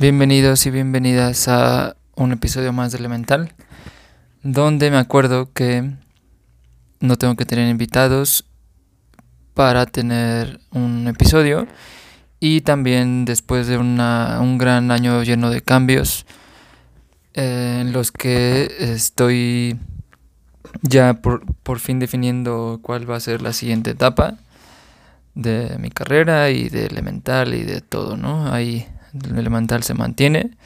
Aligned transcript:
Bienvenidos 0.00 0.64
y 0.64 0.70
bienvenidas 0.70 1.48
a 1.48 1.96
un 2.14 2.30
episodio 2.30 2.72
más 2.72 2.92
de 2.92 2.98
Elemental, 2.98 3.52
donde 4.44 4.92
me 4.92 4.96
acuerdo 4.96 5.52
que 5.52 5.90
no 7.00 7.16
tengo 7.16 7.34
que 7.34 7.44
tener 7.44 7.68
invitados 7.68 8.44
para 9.54 9.86
tener 9.86 10.60
un 10.70 11.08
episodio 11.08 11.66
y 12.38 12.60
también 12.60 13.24
después 13.24 13.66
de 13.66 13.76
un 13.76 14.56
gran 14.56 14.92
año 14.92 15.24
lleno 15.24 15.50
de 15.50 15.62
cambios 15.62 16.26
eh, 17.34 17.78
en 17.80 17.92
los 17.92 18.12
que 18.12 18.72
estoy 18.78 19.80
ya 20.82 21.14
por, 21.14 21.44
por 21.64 21.80
fin 21.80 21.98
definiendo 21.98 22.78
cuál 22.82 23.10
va 23.10 23.16
a 23.16 23.20
ser 23.20 23.42
la 23.42 23.52
siguiente 23.52 23.90
etapa 23.90 24.38
de 25.34 25.76
mi 25.80 25.90
carrera 25.90 26.50
y 26.50 26.68
de 26.68 26.86
elemental 26.86 27.52
y 27.52 27.64
de 27.64 27.80
todo, 27.80 28.16
¿no? 28.16 28.52
Ahí 28.52 28.86
el 29.24 29.38
elemental 29.38 29.82
se 29.82 29.94
mantiene. 29.94 30.56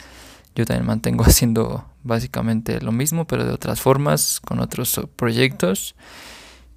Yo 0.54 0.64
también 0.66 0.86
mantengo 0.86 1.24
haciendo 1.26 1.86
básicamente 2.02 2.80
lo 2.80 2.92
mismo, 2.92 3.26
pero 3.26 3.44
de 3.44 3.52
otras 3.52 3.80
formas, 3.80 4.40
con 4.40 4.60
otros 4.60 5.00
proyectos. 5.16 5.94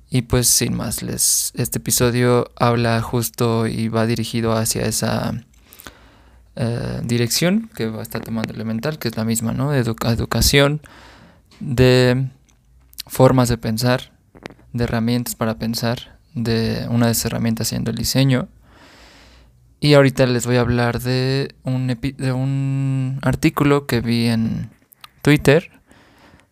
Y 0.10 0.24
pues 0.24 0.48
sin 0.48 0.76
más, 0.76 1.02
les, 1.02 1.52
este 1.56 1.80
episodio 1.80 2.52
habla 2.56 3.02
justo 3.02 3.68
y 3.68 3.90
va 3.90 4.06
dirigido 4.06 4.54
hacia 4.54 4.86
esa 4.86 5.44
eh, 6.56 7.02
dirección 7.04 7.70
que 7.76 7.88
va 7.88 8.00
a 8.00 8.04
estar 8.04 8.22
tomando 8.22 8.54
elemental, 8.54 8.98
que 8.98 9.10
es 9.10 9.18
la 9.18 9.26
misma, 9.26 9.52
¿no? 9.52 9.72
De 9.72 9.80
educación, 9.80 10.80
de 11.60 12.30
formas 13.08 13.50
de 13.50 13.58
pensar, 13.58 14.14
de 14.72 14.84
herramientas 14.86 15.36
para 15.36 15.58
pensar, 15.58 16.18
de 16.34 16.86
una 16.90 17.08
de 17.08 17.14
esas 17.14 17.26
herramientas 17.26 17.70
siendo 17.70 17.92
el 17.92 17.98
diseño 17.98 18.48
y 19.86 19.94
ahorita 19.94 20.26
les 20.26 20.48
voy 20.48 20.56
a 20.56 20.62
hablar 20.62 21.00
de 21.00 21.54
un, 21.62 23.20
artículo 23.22 23.86
que 23.86 24.02
vi 24.02 24.26
en 24.26 24.72
Twitter, 25.22 25.80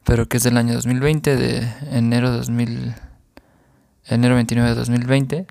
pero 0.03 0.28
que 0.28 0.38
es 0.38 0.44
del 0.44 0.56
año 0.56 0.76
2020, 0.76 1.36
de 1.36 1.67
enero, 1.89 2.30
2000, 2.30 2.94
enero 4.06 4.36
29 4.36 4.70
de 4.70 4.76
2020. 4.76 5.48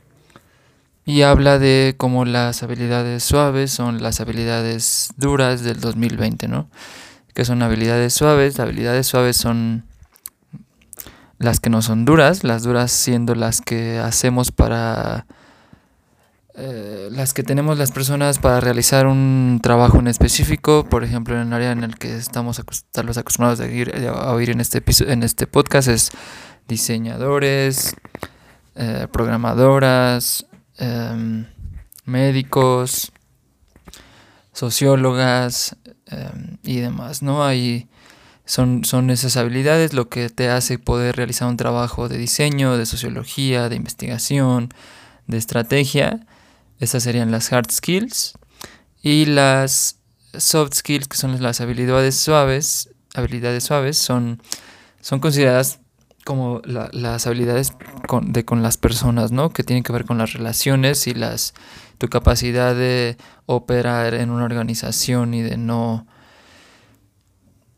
Y 1.06 1.22
habla 1.22 1.58
de 1.58 1.96
cómo 1.96 2.24
las 2.24 2.62
habilidades 2.62 3.24
suaves 3.24 3.72
son 3.72 4.00
las 4.00 4.20
habilidades 4.20 5.12
duras 5.16 5.64
del 5.64 5.80
2020, 5.80 6.46
¿no? 6.46 6.70
Que 7.34 7.44
son 7.44 7.62
habilidades 7.62 8.12
suaves. 8.12 8.60
habilidades 8.60 9.08
suaves 9.08 9.36
son 9.36 9.86
las 11.38 11.58
que 11.58 11.68
no 11.68 11.82
son 11.82 12.04
duras, 12.04 12.44
las 12.44 12.62
duras 12.62 12.92
siendo 12.92 13.34
las 13.34 13.60
que 13.60 13.98
hacemos 13.98 14.52
para 14.52 15.26
eh, 16.54 17.08
las 17.10 17.32
que 17.32 17.42
tenemos 17.42 17.78
las 17.78 17.92
personas 17.92 18.38
para 18.38 18.60
realizar 18.60 19.06
un 19.06 19.60
trabajo 19.62 19.98
en 20.00 20.06
específico, 20.06 20.84
por 20.84 21.02
ejemplo, 21.02 21.34
en 21.34 21.48
el 21.48 21.52
área 21.54 21.72
en 21.72 21.82
el 21.82 21.96
que 21.96 22.14
estamos 22.14 22.58
acostumbrados 22.58 23.60
a, 23.60 24.32
oír 24.32 24.50
en 24.50 24.60
este, 24.60 24.82
en 25.10 25.22
este 25.22 25.46
podcast 25.46 25.88
es 25.88 26.10
diseñadores, 26.68 27.96
eh, 28.74 29.06
programadoras, 29.10 30.44
em, 30.76 31.46
médicos, 32.04 33.12
sociólogas 34.52 35.76
em, 36.06 36.58
y 36.62 36.80
demás, 36.80 37.22
¿no? 37.22 37.44
Ahí 37.44 37.88
son, 38.44 38.84
son 38.84 39.08
esas 39.08 39.38
habilidades 39.38 39.94
lo 39.94 40.10
que 40.10 40.28
te 40.28 40.50
hace 40.50 40.78
poder 40.78 41.16
realizar 41.16 41.48
un 41.48 41.56
trabajo 41.56 42.10
de 42.10 42.18
diseño, 42.18 42.76
de 42.76 42.84
sociología, 42.84 43.70
de 43.70 43.76
investigación, 43.76 44.68
de 45.26 45.38
estrategia 45.38 46.26
esas 46.82 47.04
serían 47.04 47.30
las 47.30 47.52
hard 47.52 47.70
skills. 47.70 48.34
Y 49.02 49.26
las 49.26 50.00
soft 50.36 50.74
skills, 50.74 51.06
que 51.06 51.16
son 51.16 51.40
las 51.40 51.60
habilidades 51.60 52.16
suaves, 52.16 52.90
habilidades 53.14 53.62
suaves, 53.62 53.96
son, 53.96 54.42
son 55.00 55.20
consideradas 55.20 55.78
como 56.24 56.60
las 56.64 57.26
habilidades 57.28 57.72
con, 58.08 58.32
de 58.32 58.44
con 58.44 58.62
las 58.64 58.78
personas, 58.78 59.30
¿no? 59.30 59.50
Que 59.50 59.62
tienen 59.62 59.84
que 59.84 59.92
ver 59.92 60.04
con 60.04 60.18
las 60.18 60.32
relaciones 60.32 61.06
y 61.06 61.14
las 61.14 61.54
tu 61.98 62.08
capacidad 62.08 62.74
de 62.74 63.16
operar 63.46 64.14
en 64.14 64.30
una 64.30 64.44
organización 64.44 65.34
y 65.34 65.42
de 65.42 65.56
no 65.56 66.06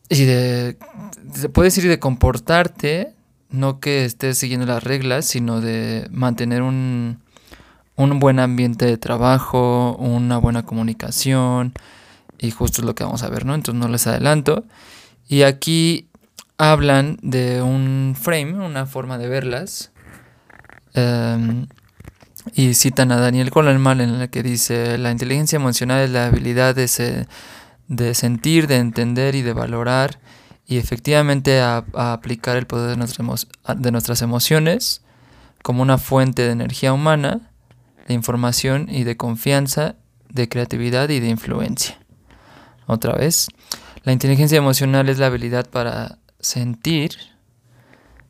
y 0.09 0.25
de, 0.25 0.79
de 1.23 1.49
puedes 1.51 1.77
ir 1.77 1.89
de 1.89 1.99
comportarte, 1.99 3.15
no 3.51 3.81
que 3.81 4.07
estés 4.07 4.39
siguiendo 4.39 4.67
las 4.67 4.83
reglas, 4.83 5.27
sino 5.27 5.61
de 5.61 6.07
mantener 6.11 6.63
un 6.63 7.24
un 7.97 8.19
buen 8.19 8.39
ambiente 8.39 8.87
de 8.87 8.97
trabajo, 8.97 9.97
una 9.97 10.39
buena 10.39 10.65
comunicación 10.65 11.73
y 12.39 12.51
justo 12.51 12.83
es 12.83 12.87
lo 12.87 12.95
que 12.95 13.05
vamos 13.05 13.23
a 13.23 13.29
ver, 13.29 13.47
¿no? 13.47 13.55
Entonces 13.55 13.81
no 13.81 13.89
les 13.89 14.07
adelanto. 14.07 14.65
Y 15.29 15.43
aquí 15.43 16.09
hablan 16.59 17.19
de 17.23 17.63
un 17.63 18.17
frame, 18.21 18.55
una 18.55 18.87
forma 18.87 19.19
de 19.19 19.29
verlas. 19.29 19.93
Em, 20.95 21.67
y 22.55 22.75
citan 22.75 23.11
a 23.11 23.17
Daniel 23.17 23.51
Goleman 23.51 24.01
en 24.01 24.19
la 24.19 24.29
que 24.29 24.43
dice, 24.43 24.99
la 24.99 25.11
inteligencia 25.11 25.57
emocional 25.57 26.03
es 26.03 26.11
la 26.11 26.27
habilidad 26.27 26.75
de, 26.75 27.27
de 27.89 28.15
sentir, 28.15 28.67
de 28.67 28.77
entender 28.77 29.35
y 29.35 29.43
de 29.43 29.53
valorar 29.53 30.21
y 30.67 30.79
efectivamente 30.79 31.61
a, 31.61 31.85
aplicar 31.95 32.57
el 32.57 32.67
poder 32.67 32.97
de, 32.97 33.47
de 33.77 33.91
nuestras 33.91 34.23
emociones 34.23 35.03
como 35.63 35.83
una 35.83 35.99
fuente 35.99 36.43
de 36.43 36.53
energía 36.53 36.93
humana 36.93 37.51
de 38.07 38.15
información 38.15 38.89
y 38.91 39.05
de 39.05 39.17
confianza, 39.17 39.97
de 40.29 40.49
creatividad 40.49 41.09
y 41.09 41.21
de 41.21 41.29
influencia. 41.29 41.99
Otra 42.87 43.15
vez, 43.15 43.49
la 44.03 44.13
inteligencia 44.13 44.59
emocional 44.59 45.09
es 45.09 45.19
la 45.19 45.27
habilidad 45.27 45.69
para 45.71 46.19
sentir. 46.41 47.17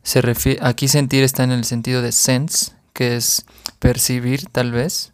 Se 0.03 0.21
aquí 0.61 0.87
sentir 0.87 1.23
está 1.23 1.43
en 1.43 1.51
el 1.51 1.65
sentido 1.65 2.01
de 2.01 2.11
sense, 2.11 2.73
que 2.93 3.17
es 3.17 3.45
percibir 3.79 4.45
tal 4.45 4.71
vez, 4.71 5.13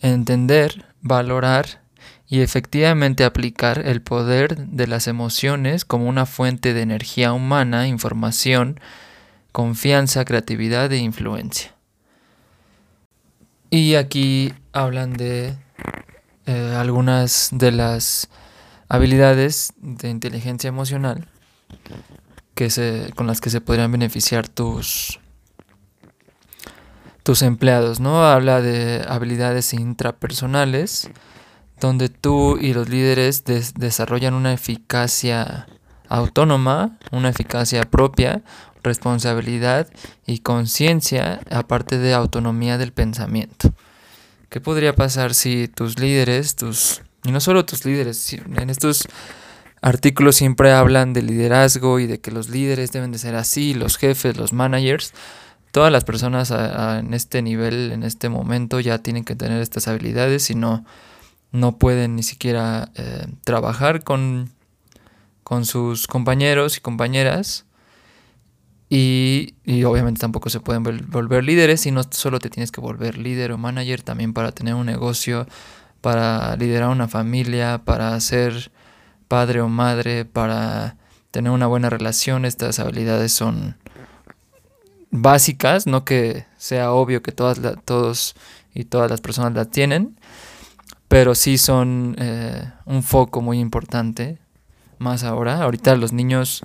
entender, 0.00 0.86
valorar 1.02 1.82
y 2.26 2.40
efectivamente 2.40 3.24
aplicar 3.24 3.84
el 3.84 4.02
poder 4.02 4.56
de 4.56 4.86
las 4.86 5.08
emociones 5.08 5.84
como 5.84 6.08
una 6.08 6.26
fuente 6.26 6.72
de 6.72 6.82
energía 6.82 7.32
humana, 7.32 7.88
información, 7.88 8.80
confianza, 9.52 10.24
creatividad 10.24 10.92
e 10.92 10.98
influencia. 10.98 11.74
Y 13.70 13.94
aquí 13.94 14.52
hablan 14.72 15.12
de 15.12 15.56
eh, 16.46 16.74
algunas 16.76 17.50
de 17.52 17.70
las 17.70 18.28
habilidades 18.88 19.72
de 19.76 20.10
inteligencia 20.10 20.66
emocional 20.66 21.28
que 22.56 22.68
se, 22.68 23.12
con 23.14 23.28
las 23.28 23.40
que 23.40 23.48
se 23.48 23.60
podrían 23.60 23.92
beneficiar 23.92 24.48
tus, 24.48 25.20
tus 27.22 27.42
empleados, 27.42 28.00
¿no? 28.00 28.24
Habla 28.24 28.60
de 28.60 29.04
habilidades 29.08 29.72
intrapersonales, 29.72 31.08
donde 31.78 32.08
tú 32.08 32.58
y 32.60 32.74
los 32.74 32.88
líderes 32.88 33.44
desarrollan 33.44 34.34
una 34.34 34.52
eficacia 34.52 35.68
autónoma, 36.08 36.98
una 37.12 37.28
eficacia 37.28 37.82
propia, 37.82 38.42
responsabilidad 38.82 39.88
y 40.26 40.38
conciencia, 40.40 41.40
aparte 41.50 41.98
de 41.98 42.14
autonomía 42.14 42.78
del 42.78 42.92
pensamiento. 42.92 43.72
¿Qué 44.48 44.60
podría 44.60 44.94
pasar 44.94 45.34
si 45.34 45.68
tus 45.68 45.98
líderes, 45.98 46.56
tus 46.56 47.02
y 47.24 47.32
no 47.32 47.40
solo 47.40 47.64
tus 47.64 47.84
líderes, 47.84 48.32
en 48.32 48.70
estos 48.70 49.06
artículos 49.82 50.36
siempre 50.36 50.72
hablan 50.72 51.12
de 51.12 51.22
liderazgo 51.22 51.98
y 52.00 52.06
de 52.06 52.20
que 52.20 52.30
los 52.30 52.48
líderes 52.48 52.92
deben 52.92 53.12
de 53.12 53.18
ser 53.18 53.34
así, 53.34 53.74
los 53.74 53.96
jefes, 53.98 54.36
los 54.36 54.52
managers, 54.52 55.12
todas 55.70 55.92
las 55.92 56.04
personas 56.04 56.50
en 56.50 57.12
este 57.14 57.42
nivel, 57.42 57.92
en 57.92 58.02
este 58.02 58.28
momento 58.28 58.80
ya 58.80 58.98
tienen 58.98 59.24
que 59.24 59.36
tener 59.36 59.60
estas 59.60 59.86
habilidades 59.88 60.50
y 60.50 60.54
no, 60.54 60.84
no 61.52 61.76
pueden 61.78 62.16
ni 62.16 62.22
siquiera 62.22 62.90
eh, 62.94 63.26
trabajar 63.44 64.02
con, 64.02 64.50
con 65.42 65.66
sus 65.66 66.06
compañeros 66.06 66.78
y 66.78 66.80
compañeras 66.80 67.66
y, 68.92 69.54
obviamente 69.84 70.20
tampoco 70.20 70.50
se 70.50 70.58
pueden 70.58 70.82
volver 70.82 71.44
líderes 71.44 71.86
y 71.86 71.92
no 71.92 72.02
solo 72.10 72.40
te 72.40 72.50
tienes 72.50 72.72
que 72.72 72.80
volver 72.80 73.18
líder 73.18 73.52
o 73.52 73.58
manager, 73.58 74.02
también 74.02 74.32
para 74.32 74.50
tener 74.50 74.74
un 74.74 74.86
negocio, 74.86 75.46
para 76.00 76.56
liderar 76.56 76.88
una 76.88 77.06
familia, 77.06 77.82
para 77.84 78.18
ser 78.18 78.72
padre 79.28 79.60
o 79.60 79.68
madre, 79.68 80.24
para 80.24 80.96
tener 81.30 81.52
una 81.52 81.68
buena 81.68 81.88
relación. 81.88 82.44
Estas 82.44 82.80
habilidades 82.80 83.32
son 83.32 83.76
básicas, 85.12 85.86
no 85.86 86.04
que 86.04 86.46
sea 86.58 86.90
obvio 86.90 87.22
que 87.22 87.30
todas 87.30 87.60
todos 87.84 88.34
y 88.74 88.84
todas 88.84 89.08
las 89.08 89.20
personas 89.20 89.54
las 89.54 89.70
tienen, 89.70 90.18
pero 91.06 91.36
sí 91.36 91.58
son 91.58 92.16
eh, 92.18 92.72
un 92.86 93.04
foco 93.04 93.40
muy 93.40 93.60
importante. 93.60 94.38
Más 94.98 95.22
ahora, 95.22 95.62
ahorita 95.62 95.94
los 95.94 96.12
niños 96.12 96.64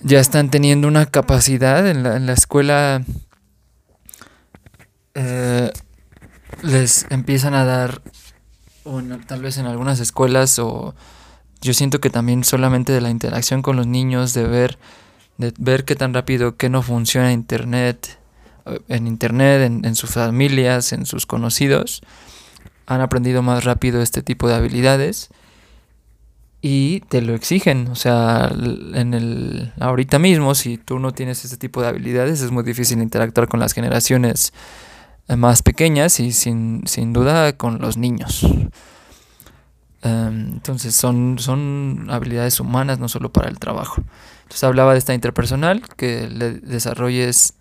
ya 0.00 0.20
están 0.20 0.50
teniendo 0.50 0.88
una 0.88 1.06
capacidad 1.06 1.86
en 1.86 2.02
la, 2.02 2.16
en 2.16 2.26
la 2.26 2.32
escuela. 2.32 3.02
Eh, 5.14 5.70
les 6.62 7.06
empiezan 7.10 7.54
a 7.54 7.64
dar 7.64 8.00
o 8.84 9.02
tal 9.26 9.42
vez 9.42 9.58
en 9.58 9.66
algunas 9.66 10.00
escuelas, 10.00 10.58
o 10.58 10.94
yo 11.60 11.74
siento 11.74 12.00
que 12.00 12.10
también 12.10 12.44
solamente 12.44 12.92
de 12.92 13.00
la 13.00 13.10
interacción 13.10 13.62
con 13.62 13.76
los 13.76 13.86
niños, 13.86 14.32
de 14.32 14.44
ver, 14.44 14.78
de 15.36 15.52
ver 15.58 15.84
qué 15.84 15.96
tan 15.96 16.14
rápido, 16.14 16.56
qué 16.56 16.68
no 16.70 16.82
funciona 16.82 17.32
internet, 17.32 18.18
eh, 18.66 18.80
en 18.88 19.06
internet, 19.06 19.70
en 19.84 19.94
sus 19.94 20.10
familias, 20.10 20.92
en 20.92 21.06
sus 21.06 21.26
conocidos, 21.26 22.02
han 22.86 23.00
aprendido 23.00 23.42
más 23.42 23.64
rápido 23.64 24.02
este 24.02 24.22
tipo 24.22 24.48
de 24.48 24.54
habilidades 24.54 25.30
y 26.62 27.00
te 27.00 27.22
lo 27.22 27.34
exigen. 27.34 27.88
O 27.88 27.94
sea, 27.94 28.50
en 28.52 29.14
el 29.14 29.72
ahorita 29.80 30.18
mismo, 30.18 30.54
si 30.54 30.78
tú 30.78 30.98
no 30.98 31.12
tienes 31.12 31.44
este 31.44 31.56
tipo 31.56 31.80
de 31.82 31.88
habilidades, 31.88 32.40
es 32.42 32.50
muy 32.50 32.62
difícil 32.62 33.00
interactuar 33.00 33.48
con 33.48 33.60
las 33.60 33.72
generaciones 33.72 34.52
eh, 35.28 35.36
más 35.36 35.62
pequeñas 35.62 36.20
y 36.20 36.32
sin, 36.32 36.86
sin 36.86 37.12
duda 37.12 37.52
con 37.56 37.80
los 37.80 37.96
niños. 37.96 38.46
Em, 40.02 40.52
entonces 40.52 40.94
son, 40.94 41.38
son 41.38 42.08
habilidades 42.10 42.60
humanas, 42.60 42.98
no 42.98 43.08
solo 43.08 43.32
para 43.32 43.48
el 43.48 43.58
trabajo. 43.58 44.02
Entonces 44.42 44.64
hablaba 44.64 44.92
de 44.92 44.98
esta 44.98 45.14
interpersonal, 45.14 45.82
que 45.96 46.28
le 46.28 46.52
desarrolles 46.54 47.54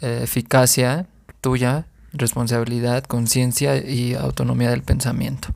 eh, 0.00 0.20
eficacia 0.22 1.06
tuya, 1.40 1.86
responsabilidad, 2.12 3.04
conciencia 3.04 3.76
y 3.76 4.14
autonomía 4.14 4.70
del 4.70 4.82
pensamiento. 4.82 5.48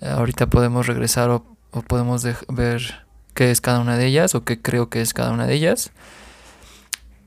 ahorita 0.00 0.48
podemos 0.48 0.86
regresar 0.86 1.30
o 1.30 1.51
o 1.72 1.82
podemos 1.82 2.24
ver 2.48 3.06
qué 3.34 3.50
es 3.50 3.60
cada 3.60 3.80
una 3.80 3.96
de 3.96 4.06
ellas 4.06 4.34
o 4.34 4.44
qué 4.44 4.60
creo 4.60 4.88
que 4.88 5.00
es 5.00 5.12
cada 5.14 5.32
una 5.32 5.46
de 5.46 5.54
ellas. 5.54 5.90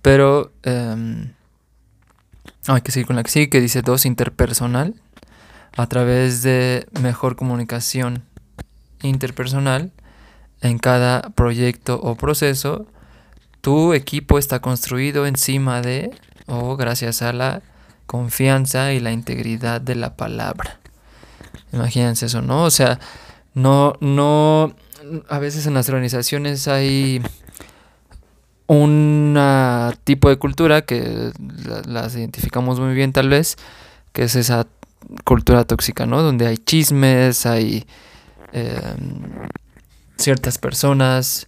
Pero 0.01 0.51
em, 0.63 1.33
hay 2.67 2.81
que 2.81 2.91
seguir 2.91 3.07
con 3.07 3.15
la 3.15 3.23
que 3.23 3.31
sigue, 3.31 3.49
que 3.49 3.61
dice 3.61 3.81
dos, 3.81 4.05
interpersonal. 4.05 4.95
A 5.77 5.87
través 5.87 6.41
de 6.41 6.87
mejor 7.01 7.35
comunicación 7.35 8.23
interpersonal 9.01 9.91
en 10.61 10.79
cada 10.79 11.21
proyecto 11.31 11.99
o 12.01 12.15
proceso, 12.15 12.85
tu 13.61 13.93
equipo 13.93 14.37
está 14.37 14.59
construido 14.59 15.25
encima 15.25 15.81
de 15.81 16.11
o 16.45 16.77
gracias 16.77 17.21
a 17.21 17.33
la 17.33 17.61
confianza 18.05 18.93
y 18.93 18.99
la 18.99 19.11
integridad 19.11 19.81
de 19.81 19.95
la 19.95 20.15
palabra. 20.15 20.79
Imagínense 21.73 22.27
eso, 22.27 22.41
¿no? 22.41 22.63
O 22.63 22.71
sea, 22.71 22.99
no, 23.55 23.93
no, 24.01 24.75
a 25.27 25.39
veces 25.39 25.65
en 25.65 25.73
las 25.73 25.89
organizaciones 25.89 26.67
hay 26.67 27.21
un 28.67 29.39
tipo 30.03 30.29
de 30.29 30.37
cultura 30.37 30.83
que 30.83 31.31
las 31.87 32.15
identificamos 32.15 32.79
muy 32.79 32.93
bien 32.93 33.13
tal 33.13 33.29
vez, 33.29 33.57
que 34.11 34.23
es 34.23 34.35
esa 34.35 34.67
cultura 35.23 35.63
tóxica, 35.65 36.05
¿no? 36.05 36.21
Donde 36.21 36.47
hay 36.47 36.57
chismes, 36.57 37.45
hay 37.45 37.85
em, 38.51 39.47
ciertas 40.17 40.57
personas 40.57 41.47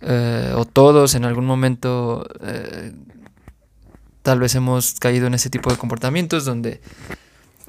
eh, 0.00 0.52
o 0.56 0.64
todos 0.64 1.14
en 1.14 1.24
algún 1.24 1.46
momento 1.46 2.26
eh, 2.40 2.92
tal 4.22 4.40
vez 4.40 4.54
hemos 4.54 4.98
caído 4.98 5.26
en 5.26 5.34
ese 5.34 5.48
tipo 5.50 5.70
de 5.70 5.76
comportamientos 5.76 6.44
donde 6.44 6.80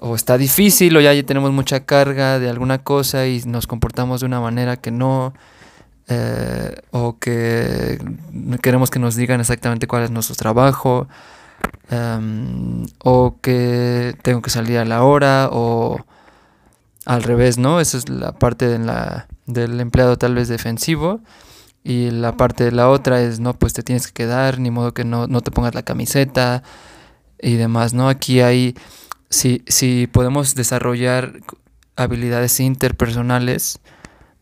o 0.05 0.15
está 0.15 0.38
difícil 0.38 0.97
o 0.97 1.01
ya 1.01 1.11
tenemos 1.23 1.53
mucha 1.53 1.85
carga 1.85 2.38
de 2.38 2.50
alguna 2.50 2.79
cosa 2.79 3.25
y 3.25 3.41
nos 3.45 3.67
comportamos 3.67 4.19
de 4.19 4.25
una 4.25 4.41
manera 4.41 4.75
que 4.75 4.91
no, 4.91 5.33
eh, 6.09 6.75
o 6.91 7.17
que 7.19 8.00
queremos 8.61 8.89
que 8.89 9.00
nos 9.00 9.15
digan 9.15 9.39
exactamente 9.39 9.88
cuál 9.88 10.03
es 10.03 10.11
nuestro 10.11 10.35
trabajo, 10.35 11.07
em, 11.89 12.85
o 13.00 13.38
que 13.41 14.13
tengo 14.23 14.41
que 14.41 14.50
salir 14.50 14.77
a 14.77 14.83
la 14.83 15.03
hora, 15.03 15.47
o 15.53 15.97
al 17.05 17.23
revés, 17.23 17.57
¿no? 17.57 17.79
Esa 17.79 17.97
es 17.97 18.09
la 18.09 18.33
parte 18.33 18.67
de 18.67 18.79
la, 18.79 19.27
del 19.45 19.79
empleado 19.79 20.17
tal 20.17 20.35
vez 20.35 20.50
defensivo. 20.50 21.21
Y 21.85 22.11
la 22.11 22.35
parte 22.35 22.65
de 22.65 22.71
la 22.73 22.89
otra 22.89 23.21
es, 23.21 23.39
no, 23.39 23.53
pues 23.53 23.73
te 23.73 23.83
tienes 23.83 24.07
que 24.07 24.13
quedar, 24.13 24.59
ni 24.59 24.69
modo 24.69 24.94
que 24.94 25.05
no, 25.05 25.27
no 25.27 25.41
te 25.41 25.51
pongas 25.51 25.75
la 25.75 25.83
camiseta 25.83 26.63
y 27.41 27.55
demás, 27.55 27.94
¿no? 27.94 28.09
Aquí 28.09 28.41
hay 28.41 28.75
si, 29.33 30.07
podemos 30.07 30.56
desarrollar 30.56 31.33
habilidades 31.95 32.59
interpersonales 32.59 33.80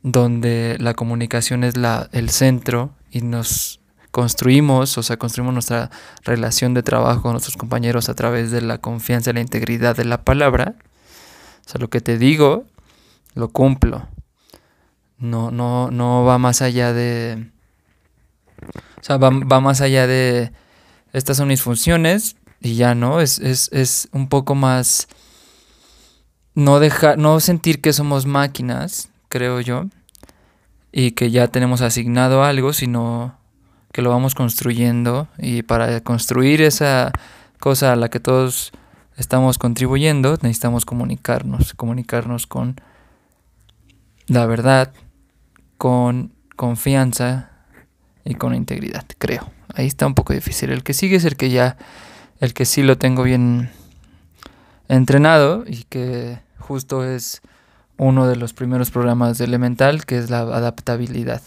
donde 0.04 0.78
la 0.80 0.94
comunicación 0.94 1.64
es 1.64 1.78
la, 1.78 2.10
el 2.12 2.30
centro 2.30 2.92
y 3.10 3.22
nos 3.22 3.80
construimos, 4.12 4.98
o 4.98 5.04
sea, 5.04 5.18
construimos 5.18 5.54
nuestra 5.54 5.90
relación 6.24 6.74
de 6.74 6.84
trabajo 6.84 7.22
con 7.22 7.32
nuestros 7.32 7.56
compañeros 7.56 8.10
a 8.10 8.16
través 8.16 8.52
de 8.52 8.62
la 8.62 8.80
confianza 8.80 9.30
y 9.30 9.34
la 9.34 9.42
integridad 9.42 9.96
de 9.96 10.06
la 10.06 10.24
palabra. 10.24 10.76
O 11.66 11.70
sea, 11.70 11.80
lo 11.80 11.90
que 11.90 12.02
te 12.02 12.18
digo, 12.18 12.66
lo 13.36 13.50
cumplo. 13.50 14.08
No, 15.18 15.52
no, 15.52 15.92
no 15.92 16.26
va 16.26 16.38
más 16.38 16.62
allá 16.62 16.92
de. 16.94 17.52
O 19.00 19.04
sea, 19.04 19.18
va, 19.18 19.30
va 19.30 19.62
más 19.62 19.80
allá 19.82 20.08
de. 20.08 20.52
Estas 21.14 21.38
son 21.38 21.48
mis 21.48 21.62
funciones, 21.62 22.36
y 22.62 22.76
ya 22.76 22.96
no, 22.96 23.20
es, 23.20 23.40
es, 23.40 23.70
es 23.74 24.08
un 24.12 24.28
poco 24.30 24.56
más 24.56 25.08
no 26.54 26.80
dejar, 26.80 27.18
no 27.18 27.40
sentir 27.40 27.82
que 27.82 27.94
somos 27.94 28.26
máquinas, 28.26 29.10
creo 29.30 29.62
yo, 29.62 29.86
y 30.92 31.12
que 31.12 31.32
ya 31.32 31.48
tenemos 31.48 31.82
asignado 31.82 32.44
algo, 32.44 32.74
sino 32.74 33.38
que 33.92 34.02
lo 34.02 34.10
vamos 34.10 34.36
construyendo 34.36 35.28
y 35.38 35.64
para 35.64 36.02
construir 36.02 36.62
esa 36.62 37.12
cosa 37.60 37.94
a 37.94 37.96
la 37.96 38.10
que 38.10 38.20
todos 38.20 38.72
estamos 39.18 39.58
contribuyendo, 39.58 40.38
necesitamos 40.42 40.86
comunicarnos, 40.86 41.74
comunicarnos 41.74 42.48
con 42.48 42.80
la 44.28 44.46
verdad, 44.46 44.94
con 45.78 46.32
confianza 46.56 47.50
y 48.24 48.36
con 48.36 48.56
integridad, 48.56 49.06
creo. 49.18 49.52
Ahí 49.74 49.88
está 49.88 50.06
un 50.08 50.14
poco 50.14 50.34
difícil. 50.34 50.70
El 50.70 50.84
que 50.84 50.94
sigue 50.94 51.18
es 51.18 51.26
el 51.26 51.36
que 51.36 51.50
ya 51.50 51.78
el 52.42 52.54
que 52.54 52.66
sí 52.66 52.82
lo 52.82 52.98
tengo 52.98 53.24
bien 53.24 53.70
entrenado 54.90 55.64
y 55.66 55.84
que 55.84 56.40
justo 56.58 57.06
es 57.06 57.42
uno 57.98 58.28
de 58.28 58.36
los 58.36 58.54
primeros 58.54 58.90
programas 58.90 59.38
de 59.38 59.46
Elemental, 59.46 60.06
que 60.06 60.18
es 60.18 60.32
la 60.32 60.40
adaptabilidad. 60.40 61.42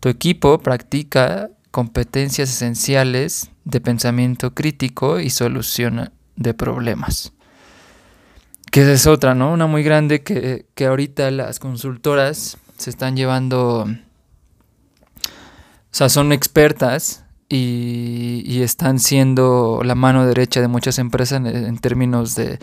Tu 0.00 0.08
equipo 0.08 0.60
practica 0.60 1.50
competencias 1.72 2.50
esenciales 2.50 3.50
de 3.64 3.80
pensamiento 3.80 4.54
crítico 4.54 5.18
y 5.18 5.28
solución 5.28 6.12
de 6.36 6.54
problemas. 6.54 7.32
Que 8.70 8.92
es 8.92 9.06
otra, 9.08 9.34
¿no? 9.34 9.52
Una 9.52 9.66
muy 9.66 9.82
grande 9.82 10.22
que, 10.22 10.66
que 10.74 10.86
ahorita 10.86 11.32
las 11.32 11.58
consultoras 11.58 12.58
se 12.78 12.90
están 12.90 13.16
llevando, 13.16 13.82
o 13.82 13.88
sea, 15.90 16.08
son 16.08 16.32
expertas 16.32 17.21
y, 17.54 18.62
están 18.62 18.98
siendo 18.98 19.82
la 19.84 19.94
mano 19.94 20.24
derecha 20.24 20.60
de 20.60 20.68
muchas 20.68 20.98
empresas 20.98 21.44
en, 21.44 21.78
términos 21.78 22.34
de 22.34 22.58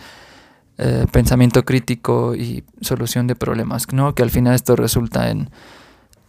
eh, 0.78 1.06
pensamiento 1.12 1.64
crítico 1.64 2.34
y 2.34 2.64
solución 2.80 3.26
de 3.26 3.36
problemas, 3.36 3.86
¿no? 3.92 4.14
Que 4.14 4.22
al 4.22 4.30
final 4.30 4.54
esto 4.54 4.74
resulta 4.76 5.30
en, 5.30 5.50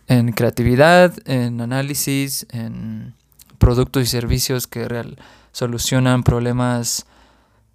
en 0.07 0.31
creatividad, 0.33 1.13
en 1.25 1.61
análisis, 1.61 2.45
en 2.51 3.15
productos 3.57 4.03
y 4.03 4.05
servicios 4.05 4.67
que 4.67 4.87
real, 4.87 5.17
solucionan 5.53 6.23
problemas 6.23 7.05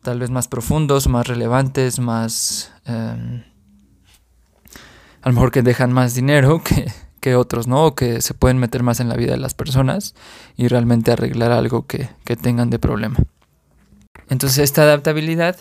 tal 0.02 0.20
vez 0.20 0.30
más 0.30 0.46
profundos, 0.46 1.08
más 1.08 1.26
relevantes, 1.26 1.98
más... 1.98 2.72
Em, 2.84 3.42
a 5.22 5.28
lo 5.30 5.34
mejor 5.34 5.50
que 5.50 5.62
dejan 5.62 5.92
más 5.92 6.14
dinero 6.14 6.62
que, 6.62 6.86
que 7.26 7.34
otros, 7.34 7.66
¿no? 7.66 7.86
O 7.86 7.96
que 7.96 8.22
se 8.22 8.34
pueden 8.34 8.56
meter 8.56 8.84
más 8.84 9.00
en 9.00 9.08
la 9.08 9.16
vida 9.16 9.32
de 9.32 9.38
las 9.38 9.52
personas 9.52 10.14
y 10.56 10.68
realmente 10.68 11.10
arreglar 11.10 11.50
algo 11.50 11.84
que, 11.84 12.08
tengan 12.40 12.70
de 12.70 12.78
problema. 12.78 13.16
Entonces 14.28 14.58
esta 14.58 14.82
adaptabilidad, 14.82 15.56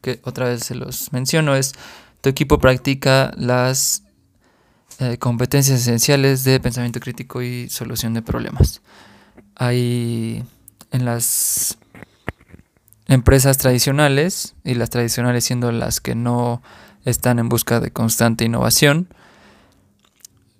que 0.00 0.20
otra 0.22 0.46
vez 0.46 0.62
se 0.62 0.76
los 0.76 1.12
menciono, 1.12 1.56
es 1.56 1.72
tu 2.20 2.28
equipo 2.28 2.60
practica 2.60 3.32
las 3.36 4.04
eh, 5.00 5.18
competencias 5.18 5.80
esenciales 5.80 6.44
de 6.44 6.60
pensamiento 6.60 7.00
crítico 7.00 7.42
y 7.42 7.68
solución 7.68 8.14
de 8.14 8.22
problemas. 8.22 8.80
Hay 9.56 10.44
en 10.92 11.04
las 11.04 11.78
empresas 13.08 13.58
tradicionales, 13.58 14.54
y 14.62 14.74
las 14.74 14.90
tradicionales 14.90 15.42
siendo 15.42 15.72
las 15.72 16.00
que 16.00 16.14
no 16.14 16.62
están 17.04 17.40
en 17.40 17.48
busca 17.48 17.80
de 17.80 17.90
constante 17.90 18.44
innovación, 18.44 19.08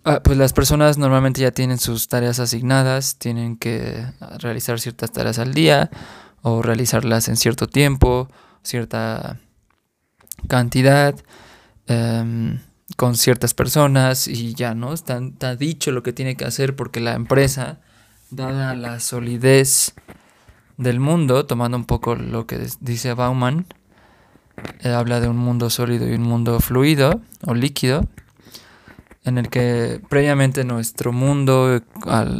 Ah, 0.04 0.20
pues 0.22 0.38
las 0.38 0.52
personas 0.52 0.96
normalmente 0.96 1.40
ya 1.40 1.50
tienen 1.50 1.78
sus 1.78 2.08
tareas 2.08 2.38
asignadas, 2.38 3.16
tienen 3.16 3.56
que 3.56 4.04
realizar 4.38 4.80
ciertas 4.80 5.12
tareas 5.12 5.38
al 5.38 5.52
día 5.52 5.90
o 6.42 6.62
realizarlas 6.62 7.28
en 7.28 7.36
cierto 7.36 7.66
tiempo, 7.66 8.28
cierta 8.62 9.38
cantidad, 10.46 11.14
em, 11.86 12.60
con 12.96 13.16
ciertas 13.16 13.54
personas 13.54 14.28
y 14.28 14.54
ya, 14.54 14.74
¿no? 14.74 14.92
Está, 14.92 15.20
dicho 15.56 15.90
lo 15.90 16.02
que 16.02 16.12
tiene 16.12 16.36
que 16.36 16.44
hacer 16.44 16.76
porque 16.76 17.00
la 17.00 17.14
empresa, 17.14 17.80
dada 18.30 18.74
la 18.74 19.00
solidez 19.00 19.94
del 20.76 21.00
mundo, 21.00 21.46
tomando 21.46 21.76
un 21.76 21.84
poco 21.84 22.14
lo 22.14 22.46
que 22.46 22.66
dice 22.80 23.14
Bauman, 23.14 23.66
eh, 24.80 24.90
habla 24.90 25.20
de 25.20 25.28
un 25.28 25.36
mundo 25.36 25.70
sólido 25.70 26.08
y 26.08 26.14
un 26.14 26.22
mundo 26.22 26.60
fluido 26.60 27.20
o 27.46 27.54
líquido, 27.54 28.08
en 29.28 29.38
el 29.38 29.48
que 29.48 30.00
previamente 30.08 30.64
nuestro 30.64 31.12
mundo, 31.12 31.80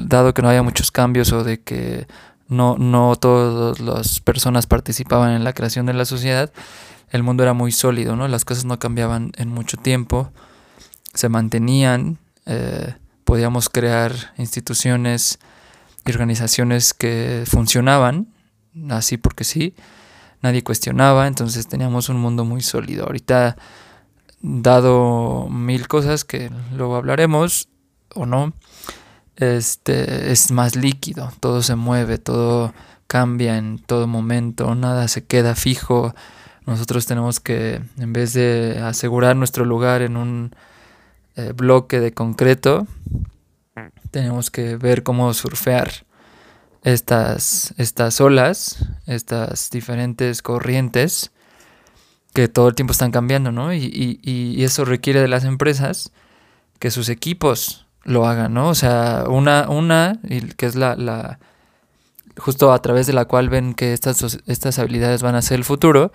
dado 0.07 0.35
que 0.35 0.43
no 0.43 0.49
había 0.49 0.63
muchos 0.63 0.91
cambios 0.91 1.33
o 1.33 1.45
de 1.45 1.61
que 1.61 2.07
no, 2.49 2.77
no 2.79 3.15
todas 3.17 3.79
las 3.81 4.21
personas 4.21 4.67
participaban 4.67 5.33
en 5.33 5.45
la 5.45 5.53
creación 5.53 5.87
de 5.87 5.93
la 5.93 6.05
sociedad, 6.05 6.51
el 7.11 7.23
mundo 7.23 7.43
era 7.43 7.53
muy 7.53 7.73
sólido, 7.73 8.17
¿no? 8.17 8.29
Las 8.29 8.45
cosas 8.45 8.65
no 8.65 8.79
cambiaban 8.79 9.33
en 9.37 9.49
mucho 9.49 9.77
tiempo, 9.77 10.31
se 11.15 11.29
mantenían, 11.29 12.19
eh, 12.47 12.95
podíamos 13.25 13.69
crear 13.69 14.13
instituciones 14.39 15.39
y 16.05 16.11
organizaciones 16.11 16.95
que 16.95 17.45
funcionaban, 17.47 18.29
así 18.91 19.17
porque 19.17 19.45
sí, 19.45 19.75
nadie 20.43 20.63
cuestionaba, 20.63 21.27
entonces 21.27 21.67
teníamos 21.67 22.09
un 22.09 22.19
mundo 22.19 22.45
muy 22.45 22.63
sólido. 22.63 23.05
Ahorita, 23.07 23.57
dado 24.41 25.49
mil 25.49 25.89
cosas 25.89 26.25
que 26.25 26.51
luego 26.77 26.97
hablaremos 26.97 27.69
o 28.15 28.27
no, 28.27 28.53
este 29.37 30.33
es 30.33 30.51
más 30.51 30.77
líquido, 30.77 31.33
todo 31.41 31.63
se 31.63 31.77
mueve, 31.77 32.19
todo 32.19 32.73
cambia 33.07 33.57
en 33.57 33.79
todo 33.79 34.07
momento, 34.07 34.75
nada 34.75 35.09
se 35.09 35.25
queda 35.25 35.55
fijo. 35.55 36.15
Nosotros 36.67 37.07
tenemos 37.07 37.41
que, 37.41 37.81
en 37.97 38.13
vez 38.13 38.35
de 38.35 38.81
asegurar 38.85 39.37
nuestro 39.37 39.65
lugar 39.65 40.03
en 40.03 40.17
un 40.17 40.55
eh, 41.37 41.53
bloque 41.57 42.01
de 42.01 42.13
concreto, 42.13 42.87
tenemos 44.11 44.51
que 44.51 44.77
ver 44.77 45.03
cómo 45.03 45.33
surfear 45.35 45.91
estas, 46.83 47.75
estas 47.79 48.21
olas, 48.21 48.85
estas 49.07 49.71
diferentes 49.71 50.43
corrientes 50.43 51.31
que 52.33 52.49
todo 52.49 52.69
el 52.69 52.75
tiempo 52.75 52.93
están 52.93 53.11
cambiando, 53.11 53.53
¿no? 53.53 53.73
Y, 53.73 54.21
y, 54.23 54.63
eso 54.63 54.85
requiere 54.85 55.21
de 55.21 55.29
las 55.29 55.45
empresas 55.45 56.13
que 56.79 56.91
sus 56.91 57.09
equipos 57.09 57.87
lo 58.05 58.27
hagan, 58.27 58.55
¿no? 58.55 58.69
O 58.69 58.75
sea, 58.75 59.25
una, 59.29 59.69
una 59.69 60.21
que 60.57 60.67
es 60.67 60.77
la, 60.77 60.95
la, 60.95 61.39
justo 62.37 62.73
a 62.73 62.81
través 62.81 63.07
de 63.07 63.13
la 63.13 63.25
cual 63.25 63.49
ven 63.49 63.75
que 63.75 63.93
estas, 63.93 64.41
estas 64.47 64.79
habilidades 64.79 65.23
van 65.23 65.35
a 65.35 65.43
ser 65.43 65.59
el 65.59 65.65
futuro, 65.65 66.13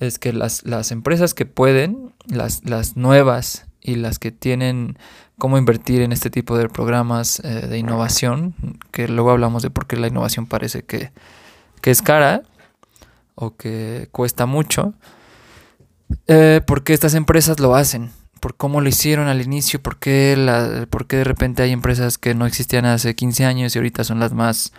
es 0.00 0.18
que 0.18 0.32
las, 0.32 0.64
las 0.64 0.90
empresas 0.90 1.34
que 1.34 1.46
pueden, 1.46 2.12
las, 2.26 2.64
las 2.64 2.96
nuevas 2.96 3.66
y 3.80 3.96
las 3.96 4.18
que 4.18 4.32
tienen 4.32 4.98
cómo 5.38 5.58
invertir 5.58 6.02
en 6.02 6.12
este 6.12 6.30
tipo 6.30 6.56
de 6.56 6.68
programas 6.68 7.40
eh, 7.40 7.66
de 7.68 7.78
innovación, 7.78 8.54
que 8.90 9.08
luego 9.08 9.30
hablamos 9.30 9.62
de 9.62 9.70
por 9.70 9.86
qué 9.86 9.96
la 9.96 10.08
innovación 10.08 10.46
parece 10.46 10.84
que, 10.84 11.12
es 11.82 12.00
cara 12.00 12.42
o 13.34 13.56
que 13.56 14.08
cuesta 14.10 14.46
mucho, 14.46 14.94
eh, 16.26 16.60
porque 16.66 16.94
estas 16.94 17.14
empresas 17.14 17.60
lo 17.60 17.74
hacen, 17.74 18.10
por 18.40 18.56
cómo 18.56 18.80
lo 18.80 18.88
hicieron 18.88 19.28
al 19.28 19.40
inicio, 19.42 19.80
por 19.82 19.98
qué, 19.98 20.36
la, 20.36 20.86
por 20.90 21.06
qué 21.06 21.16
de 21.16 21.24
repente 21.24 21.62
hay 21.62 21.72
empresas 21.72 22.18
que 22.18 22.34
no 22.34 22.46
existían 22.46 22.86
hace 22.86 23.14
15 23.14 23.44
años 23.44 23.74
y 23.74 23.78
ahorita 23.78 24.04
son 24.04 24.20
las 24.20 24.32
más 24.32 24.72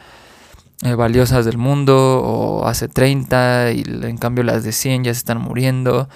eh, 0.83 0.93
valiosas 0.95 1.45
del 1.45 1.57
mundo, 1.57 2.21
o 2.21 2.67
hace 2.67 2.87
30 2.87 3.71
y 3.71 3.83
en 3.87 4.17
cambio 4.17 4.43
las 4.43 4.63
de 4.63 4.71
100 4.71 5.05
ya 5.05 5.13
se 5.13 5.19
están 5.19 5.39
muriendo. 5.39 6.09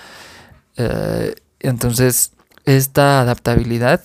entonces, 1.59 2.33
esta 2.65 3.21
adaptabilidad 3.21 4.01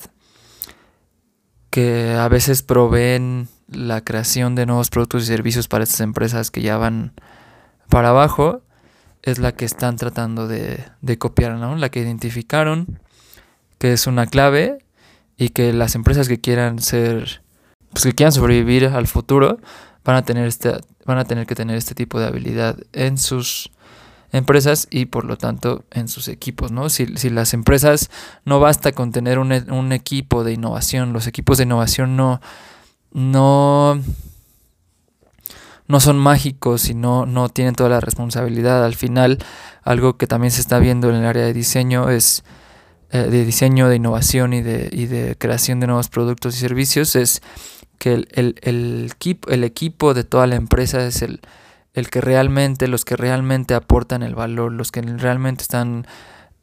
que 1.71 2.15
a 2.15 2.29
veces 2.29 2.63
proveen 2.63 3.49
la 3.67 4.03
creación 4.03 4.55
de 4.55 4.65
nuevos 4.65 4.91
productos 4.91 5.25
y 5.25 5.27
servicios 5.27 5.69
para 5.69 5.85
estas 5.85 6.01
empresas 6.01 6.51
que 6.51 6.63
ya 6.63 6.77
van 6.77 7.15
para 7.89 8.11
abajo, 8.11 8.63
es 9.25 9.39
la 9.39 9.53
que 9.53 9.65
están 9.65 9.97
tratando 9.97 10.47
de, 10.47 10.85
copiar, 11.19 11.55
¿no? 11.55 11.77
La 11.77 11.89
que 11.89 12.01
identificaron, 12.01 13.01
que 13.79 13.95
es 13.95 14.07
una 14.07 14.27
clave 14.27 14.79
y 15.39 15.49
que 15.49 15.73
las 15.73 15.95
empresas 15.95 16.29
que 16.29 16.41
quieran 16.41 16.79
ser, 16.79 17.43
pues 17.91 18.05
que 18.05 18.13
quieran 18.13 18.33
sobrevivir 18.33 18.87
al 18.87 19.07
futuro, 19.07 19.59
van 20.05 20.17
a 20.17 20.23
tener 20.23 20.47
este, 20.47 20.73
van 21.07 21.19
a 21.19 21.25
tener 21.25 21.47
que 21.47 21.55
tener 21.55 21.77
este 21.77 21.95
tipo 21.95 22.21
de 22.21 22.27
habilidad 22.27 22.77
en 22.93 23.17
sus 23.17 23.71
empresas 24.31 24.89
y 24.91 25.07
por 25.07 25.25
lo 25.25 25.39
tanto 25.39 25.85
en 25.91 26.09
sus 26.09 26.29
equipos, 26.29 26.71
¿no? 26.71 26.91
Si, 26.91 27.07
las 27.07 27.55
empresas 27.55 28.11
no 28.45 28.61
basta 28.61 28.93
con 28.93 29.11
tener 29.11 29.39
un, 29.39 29.53
un, 29.53 29.93
equipo 29.93 30.45
de 30.45 30.53
innovación, 30.53 31.15
los 31.15 31.27
equipos 31.27 31.57
de 31.57 31.65
innovación 31.65 32.15
no, 32.15 32.43
no, 33.13 33.99
no 35.87 36.01
son 36.01 36.19
mágicos 36.19 36.89
y 36.89 36.95
no, 36.95 37.27
no 37.27 37.49
tienen 37.49 37.75
toda 37.75 37.91
la 37.91 38.01
responsabilidad. 38.01 38.85
Al 38.85 38.95
final, 38.95 39.39
algo 39.83 40.17
que 40.17 40.27
también 40.27 40.51
se 40.51 40.61
está 40.61 40.79
viendo 40.79 41.11
en 41.11 41.17
el 41.17 41.27
área 41.27 41.45
de 41.45 41.53
diseño 41.53 42.09
es 42.11 42.45
eh, 43.11 43.29
de 43.31 43.45
diseño, 43.45 43.89
de 43.89 43.97
innovación 43.97 44.55
y 44.55 44.63
de, 44.63 44.89
y 44.91 45.07
de 45.07 45.37
creación 45.39 45.79
de 45.79 45.87
nuevos 45.87 46.09
productos 46.09 46.57
y 46.57 46.59
servicios, 46.59 47.15
es 47.15 47.43
que 47.99 48.15
el, 48.15 48.59
el, 48.63 49.09
equipo, 49.13 49.51
el 49.51 49.63
equipo 49.63 50.15
de 50.15 50.25
toda 50.25 50.47
la 50.47 50.57
empresa 50.57 51.07
es 51.07 51.23
el, 51.23 51.41
el 51.93 52.11
que 52.11 52.21
realmente, 52.21 52.89
los 52.89 53.05
que 53.05 53.17
realmente 53.17 53.75
aportan 53.75 54.23
el 54.23 54.35
valor, 54.35 54.73
los 54.73 54.91
que 54.91 55.01
realmente 55.01 55.63
están 55.63 56.09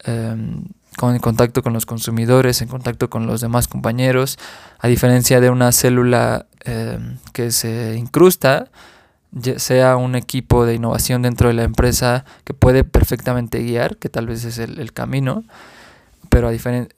em, 0.03 0.65
en 1.01 1.19
contacto 1.19 1.63
con 1.63 1.71
los 1.71 1.85
consumidores, 1.85 2.61
en 2.61 2.67
contacto 2.67 3.09
con 3.09 3.27
los 3.27 3.39
demás 3.39 3.69
compañeros, 3.69 4.37
a 4.79 4.89
diferencia 4.89 5.39
de 5.39 5.49
una 5.49 5.71
célula 5.71 6.47
em, 6.65 7.17
que 7.31 7.51
se 7.51 7.95
incrusta, 7.95 8.69
sea 9.57 9.95
un 9.95 10.15
equipo 10.15 10.65
de 10.65 10.75
innovación 10.75 11.21
dentro 11.21 11.47
de 11.47 11.53
la 11.53 11.63
empresa 11.63 12.25
que 12.43 12.53
puede 12.53 12.83
perfectamente 12.83 13.59
guiar, 13.59 13.97
que 13.97 14.09
tal 14.09 14.27
vez 14.27 14.43
es 14.43 14.57
el, 14.57 14.93
camino, 14.93 15.43
pero 16.29 16.49
a 16.49 16.53
eh, 16.53 16.89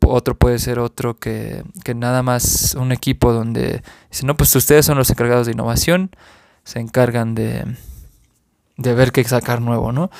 otro 0.00 0.36
puede 0.36 0.58
ser 0.58 0.78
otro 0.78 1.18
que, 1.18 1.62
que 1.84 1.94
nada 1.94 2.22
más 2.22 2.74
un 2.74 2.92
equipo 2.92 3.32
donde 3.32 3.82
dice, 4.10 4.26
no, 4.26 4.36
pues 4.36 4.54
ustedes 4.56 4.86
son 4.86 4.96
los 4.96 5.10
encargados 5.10 5.46
de 5.46 5.52
innovación, 5.52 6.10
se 6.64 6.80
encargan 6.80 7.34
de, 7.34 7.76
de 8.76 8.94
ver 8.94 9.12
qué 9.12 9.22
sacar 9.24 9.60
nuevo, 9.60 9.92
¿no? 9.92 10.10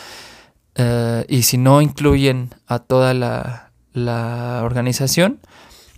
Eh, 0.76 1.24
y 1.28 1.42
si 1.42 1.56
no 1.56 1.80
incluyen 1.80 2.50
a 2.66 2.78
toda 2.78 3.14
la, 3.14 3.70
la 3.92 4.60
organización, 4.64 5.40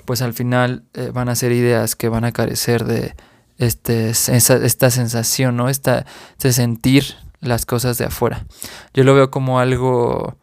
pues 0.05 0.23
al 0.23 0.35
final 0.35 0.85
eh, 0.95 1.11
van 1.13 1.29
a 1.29 1.35
ser 1.35 1.53
ideas 1.53 1.97
que 1.97 2.09
van 2.09 2.25
a 2.25 2.33
carecer 2.33 2.85
de 2.85 3.15
este, 3.59 4.11
esta 4.11 4.91
sensación, 4.91 5.57
¿no? 5.57 5.69
Esta, 5.69 6.07
de 6.41 6.53
sentir 6.53 7.15
las 7.41 7.67
cosas 7.67 7.99
de 7.99 8.07
afuera. 8.07 8.45
Yo 8.95 9.05
lo 9.05 9.15
veo 9.15 9.31
como 9.31 9.59
algo, 9.59 10.37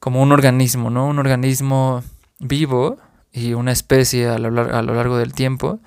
como 0.00 0.22
un 0.22 0.32
organismo, 0.32 0.90
¿no? 0.90 1.06
Un 1.06 1.18
organismo 1.18 2.02
vivo 2.38 2.98
y 3.32 3.54
una 3.54 3.72
especie 3.72 4.28
a 4.28 4.38
lo, 4.38 4.50
largo 4.50 5.18
del 5.18 5.32
tiempo 5.32 5.78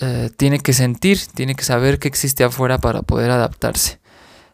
eh, 0.00 0.30
tiene 0.36 0.60
que 0.60 0.72
sentir, 0.72 1.18
tiene 1.34 1.54
que 1.54 1.64
saber 1.64 1.98
que 1.98 2.08
existe 2.08 2.44
afuera 2.44 2.78
para 2.78 3.02
poder 3.02 3.30
adaptarse. 3.30 4.00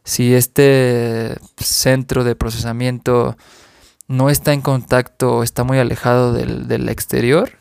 Si 0.05 0.35
este 0.35 1.37
centro 1.59 2.25
de 2.25 2.35
procesamiento 2.35 3.37
no 4.07 4.31
está 4.31 4.55
en 4.55 4.63
contacto 4.63 5.37
o 5.37 5.43
está 5.43 5.65
muy 5.65 5.79
alejado 5.79 6.33
del, 6.33 6.89
exterior, 6.89 7.59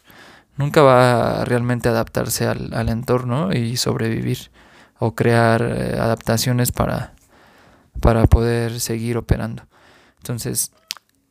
nunca 0.58 0.82
va 0.82 1.42
a 1.42 1.46
realmente 1.46 1.90
adaptarse 1.90 2.46
al, 2.48 2.90
entorno 2.90 3.54
y 3.54 3.78
sobrevivir 3.78 4.52
o 5.00 5.16
crear 5.16 5.62
eh, 5.62 5.98
adaptaciones 6.00 6.72
para, 6.72 7.14
para 8.02 8.26
poder 8.26 8.80
seguir 8.80 9.18
operando. 9.18 9.64
Entonces, 10.18 10.72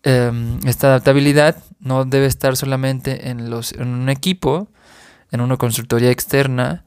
em, 0.02 0.58
esta 0.64 0.88
adaptabilidad 0.88 1.56
no 1.80 2.04
debe 2.04 2.26
estar 2.26 2.56
solamente 2.56 3.28
en, 3.28 3.50
los, 3.50 3.72
en 3.72 3.88
un 3.88 4.08
equipo, 4.08 4.68
en 5.32 5.40
una 5.40 5.56
consultoría 5.56 6.10
externa, 6.10 6.84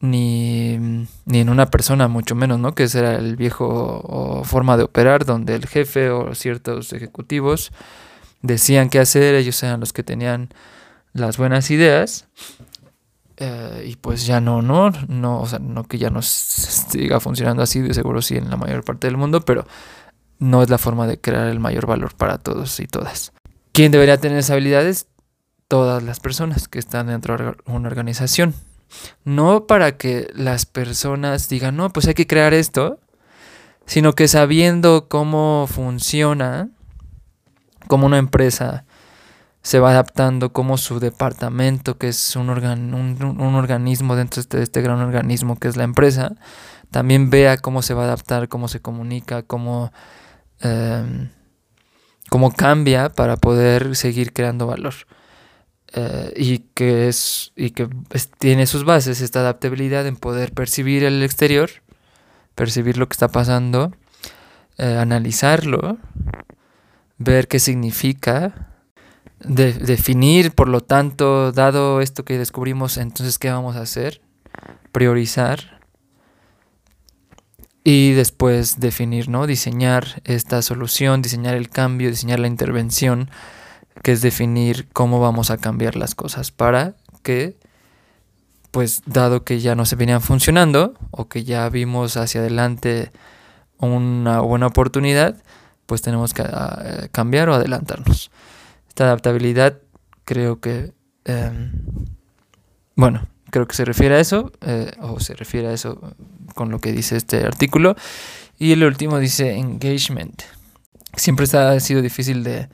ni, 0.00 0.74
en 0.74 1.48
una 1.48 1.70
persona, 1.70 2.08
mucho 2.08 2.34
menos, 2.34 2.58
¿no? 2.60 2.74
Que 2.74 2.84
ese 2.84 2.98
era 2.98 3.16
el 3.16 3.36
viejo 3.36 4.42
forma 4.44 4.76
de 4.76 4.84
operar, 4.84 5.24
donde 5.24 5.54
el 5.54 5.66
jefe 5.66 6.10
o 6.10 6.34
ciertos 6.34 6.92
ejecutivos 6.92 7.72
decían 8.42 8.90
qué 8.90 8.98
hacer, 8.98 9.34
ellos 9.34 9.62
eran 9.62 9.80
los 9.80 9.92
que 9.92 10.02
tenían 10.02 10.50
las 11.14 11.38
buenas 11.38 11.70
ideas. 11.70 12.26
Eh, 13.36 13.86
y 13.88 13.96
pues 13.96 14.26
ya 14.26 14.40
no, 14.40 14.62
no, 14.62 14.90
no, 15.08 15.40
o 15.40 15.46
sea, 15.46 15.58
no 15.58 15.84
que 15.84 15.98
ya 15.98 16.10
no 16.10 16.20
siga 16.22 17.18
funcionando 17.18 17.62
así, 17.62 17.80
de 17.80 17.94
seguro 17.94 18.20
sí 18.22 18.36
en 18.36 18.48
la 18.50 18.56
mayor 18.56 18.84
parte 18.84 19.06
del 19.06 19.16
mundo, 19.16 19.40
pero 19.40 19.66
no 20.38 20.62
es 20.62 20.70
la 20.70 20.78
forma 20.78 21.06
de 21.06 21.20
crear 21.20 21.48
el 21.48 21.58
mayor 21.58 21.86
valor 21.86 22.14
para 22.14 22.38
todos 22.38 22.78
y 22.78 22.86
todas. 22.86 23.32
¿Quién 23.72 23.90
debería 23.90 24.18
tener 24.18 24.38
esas 24.38 24.52
habilidades? 24.52 25.08
todas 25.68 26.02
las 26.02 26.20
personas 26.20 26.68
que 26.68 26.78
están 26.78 27.08
dentro 27.08 27.36
de 27.36 27.56
una 27.66 27.88
organización. 27.88 28.54
No 29.24 29.66
para 29.66 29.96
que 29.96 30.28
las 30.34 30.66
personas 30.66 31.48
digan, 31.48 31.76
no, 31.76 31.90
pues 31.90 32.06
hay 32.06 32.14
que 32.14 32.26
crear 32.26 32.54
esto, 32.54 33.00
sino 33.86 34.12
que 34.12 34.28
sabiendo 34.28 35.08
cómo 35.08 35.66
funciona, 35.68 36.68
cómo 37.88 38.06
una 38.06 38.18
empresa 38.18 38.84
se 39.64 39.80
va 39.80 39.90
adaptando, 39.90 40.52
cómo 40.52 40.76
su 40.76 41.00
departamento, 41.00 41.98
que 41.98 42.08
es 42.08 42.36
un, 42.36 42.50
un, 42.50 43.54
organismo 43.54 44.14
dentro 44.14 44.36
de 44.36 44.42
este, 44.42 44.62
este, 44.62 44.82
gran 44.82 45.00
organismo 45.00 45.56
que 45.58 45.68
es 45.68 45.76
la 45.76 45.84
empresa, 45.84 46.34
también 46.90 47.30
vea 47.30 47.56
cómo 47.56 47.80
se 47.82 47.94
va 47.94 48.02
a 48.02 48.04
adaptar, 48.04 48.48
cómo 48.48 48.68
se 48.68 48.80
comunica, 48.80 49.42
cómo 49.42 49.90
em, 50.60 51.30
cómo 52.28 52.52
cambia 52.52 53.08
para 53.08 53.36
poder 53.36 53.96
seguir 53.96 54.32
creando 54.32 54.66
valor. 54.66 54.94
Eh, 55.94 56.32
y 56.36 56.58
que, 56.74 57.08
es, 57.08 57.52
y 57.56 57.70
que 57.70 57.88
tiene 58.38 58.66
sus 58.66 58.84
bases 58.84 59.20
esta 59.20 59.40
adaptabilidad 59.40 60.06
en 60.06 60.16
poder 60.16 60.52
percibir 60.52 61.04
el 61.04 61.22
exterior, 61.22 61.70
percibir 62.54 62.98
lo 62.98 63.08
que 63.08 63.14
está 63.14 63.28
pasando, 63.28 63.92
eh, 64.76 64.98
analizarlo, 64.98 65.98
ver 67.16 67.46
qué 67.48 67.60
significa, 67.60 68.73
definir, 69.44 70.52
por 70.52 70.68
lo 70.68 70.80
tanto, 70.80 71.52
dado 71.52 72.00
esto 72.00 72.24
que 72.24 72.38
descubrimos, 72.38 72.96
entonces, 72.96 73.38
¿qué 73.38 73.50
vamos 73.50 73.76
a 73.76 73.82
hacer? 73.82 74.20
Priorizar 74.92 75.80
y 77.84 78.12
después 78.12 78.80
definir, 78.80 79.28
¿no? 79.28 79.46
Diseñar 79.46 80.22
esta 80.24 80.62
solución, 80.62 81.20
diseñar 81.20 81.54
el 81.54 81.68
cambio, 81.68 82.08
diseñar 82.08 82.40
la 82.40 82.48
intervención, 82.48 83.30
que 84.02 84.12
es 84.12 84.22
definir 84.22 84.88
cómo 84.92 85.20
vamos 85.20 85.50
a 85.50 85.58
cambiar 85.58 85.94
las 85.94 86.14
cosas 86.14 86.50
para 86.50 86.94
que, 87.22 87.58
pues, 88.70 89.02
dado 89.04 89.44
que 89.44 89.60
ya 89.60 89.74
no 89.74 89.84
se 89.84 89.96
venían 89.96 90.22
funcionando 90.22 90.94
o 91.10 91.28
que 91.28 91.44
ya 91.44 91.68
vimos 91.68 92.16
hacia 92.16 92.40
adelante 92.40 93.12
una 93.78 94.40
buena 94.40 94.66
oportunidad, 94.66 95.36
pues 95.86 96.00
tenemos 96.00 96.32
que 96.32 96.42
ah, 96.42 97.08
cambiar 97.12 97.50
o 97.50 97.54
adelantarnos. 97.54 98.30
Esta 98.94 99.06
adaptabilidad 99.06 99.80
creo 100.24 100.60
que, 100.60 100.92
em, 101.24 101.72
bueno, 102.94 103.26
creo 103.50 103.66
que 103.66 103.74
se 103.74 103.84
refiere 103.84 104.14
a 104.14 104.20
eso, 104.20 104.52
eh, 104.60 104.92
o 105.00 105.18
se 105.18 105.34
refiere 105.34 105.66
a 105.66 105.72
eso 105.72 106.14
con 106.54 106.70
lo 106.70 106.78
que 106.78 106.92
dice 106.92 107.16
este 107.16 107.44
artículo. 107.44 107.96
Y 108.56 108.70
el 108.70 108.84
último 108.84 109.18
dice 109.18 109.56
engagement. 109.56 110.42
Siempre 111.16 111.44
ha 111.58 111.80
sido 111.80 112.02
difícil 112.02 112.44
de, 112.44 112.68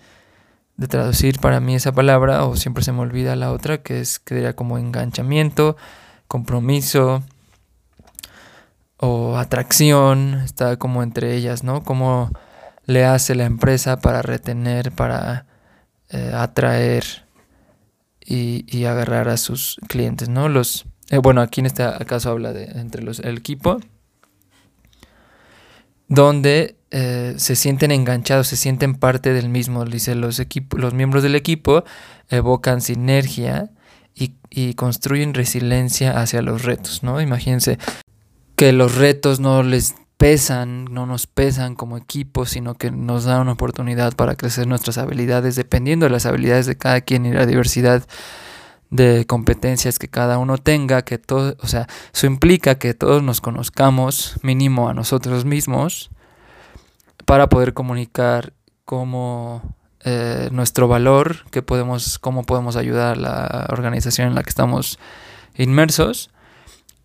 de 0.76 0.88
traducir 0.88 1.40
para 1.40 1.58
mí 1.58 1.74
esa 1.74 1.92
palabra, 1.92 2.44
o 2.44 2.54
siempre 2.54 2.84
se 2.84 2.92
me 2.92 3.00
olvida 3.00 3.34
la 3.34 3.50
otra, 3.50 3.78
que 3.82 4.00
es 4.00 4.18
que 4.18 4.34
diría 4.34 4.54
como 4.54 4.76
enganchamiento, 4.76 5.78
compromiso 6.28 7.22
o 8.98 9.38
atracción, 9.38 10.42
está 10.44 10.76
como 10.76 11.02
entre 11.02 11.34
ellas, 11.34 11.64
¿no? 11.64 11.82
Cómo 11.82 12.30
le 12.84 13.06
hace 13.06 13.34
la 13.34 13.46
empresa 13.46 14.00
para 14.00 14.20
retener, 14.20 14.92
para 14.92 15.46
eh, 16.10 16.32
atraer 16.34 17.04
y, 18.24 18.84
agarrar 18.84 19.28
a 19.28 19.36
sus 19.36 19.78
clientes, 19.88 20.28
¿no? 20.28 20.48
Los, 20.48 20.86
eh, 21.10 21.18
bueno, 21.18 21.40
aquí 21.40 21.60
en 21.60 21.66
este 21.66 21.84
caso 22.06 22.30
habla 22.30 22.52
de 22.52 22.64
entre 22.64 23.02
los, 23.02 23.20
el 23.20 23.38
equipo, 23.38 23.80
donde 26.08 26.76
eh, 26.90 27.34
se 27.36 27.56
sienten 27.56 27.90
enganchados, 27.92 28.48
se 28.48 28.56
sienten 28.56 28.94
parte 28.94 29.32
del 29.32 29.48
mismo. 29.48 29.84
Dice, 29.84 30.14
los, 30.14 30.40
los 30.76 30.94
miembros 30.94 31.22
del 31.22 31.34
equipo 31.36 31.84
evocan 32.28 32.80
sinergia 32.80 33.70
y, 34.14 34.34
y, 34.50 34.74
construyen 34.74 35.34
resiliencia 35.34 36.20
hacia 36.20 36.42
los 36.42 36.64
retos, 36.64 37.02
¿no? 37.02 37.20
Imagínense 37.20 37.78
que 38.56 38.72
los 38.72 38.96
retos 38.96 39.40
no 39.40 39.62
les 39.62 39.94
pesan, 40.20 40.84
no 40.90 41.06
nos 41.06 41.26
pesan 41.26 41.74
como 41.74 41.96
equipo, 41.96 42.44
sino 42.44 42.74
que 42.74 42.90
nos 42.90 43.24
da 43.24 43.40
una 43.40 43.52
oportunidad 43.52 44.14
para 44.14 44.36
crecer 44.36 44.66
nuestras 44.66 44.98
habilidades, 44.98 45.56
dependiendo 45.56 46.04
de 46.04 46.10
las 46.10 46.26
habilidades 46.26 46.66
de 46.66 46.76
cada 46.76 47.00
quien 47.00 47.24
y 47.24 47.32
la 47.32 47.46
diversidad 47.46 48.06
de 48.90 49.24
competencias 49.26 49.98
que 49.98 50.08
cada 50.08 50.36
uno 50.36 50.58
tenga, 50.58 51.00
que 51.06 51.16
todo, 51.16 51.56
o 51.60 51.66
sea, 51.66 51.86
eso 52.12 52.26
implica 52.26 52.74
que 52.74 52.92
todos 52.92 53.22
nos 53.22 53.40
conozcamos 53.40 54.38
mínimo 54.42 54.90
a 54.90 54.94
nosotros 54.94 55.46
mismos 55.46 56.10
para 57.24 57.48
poder 57.48 57.72
comunicar 57.72 58.52
cómo 58.84 59.74
eh, 60.04 60.50
nuestro 60.52 60.86
valor, 60.86 61.50
que 61.50 61.62
podemos, 61.62 62.18
cómo 62.18 62.44
podemos 62.44 62.76
ayudar 62.76 63.16
a 63.16 63.20
la 63.20 63.66
organización 63.70 64.28
en 64.28 64.34
la 64.34 64.42
que 64.42 64.50
estamos 64.50 64.98
inmersos 65.56 66.28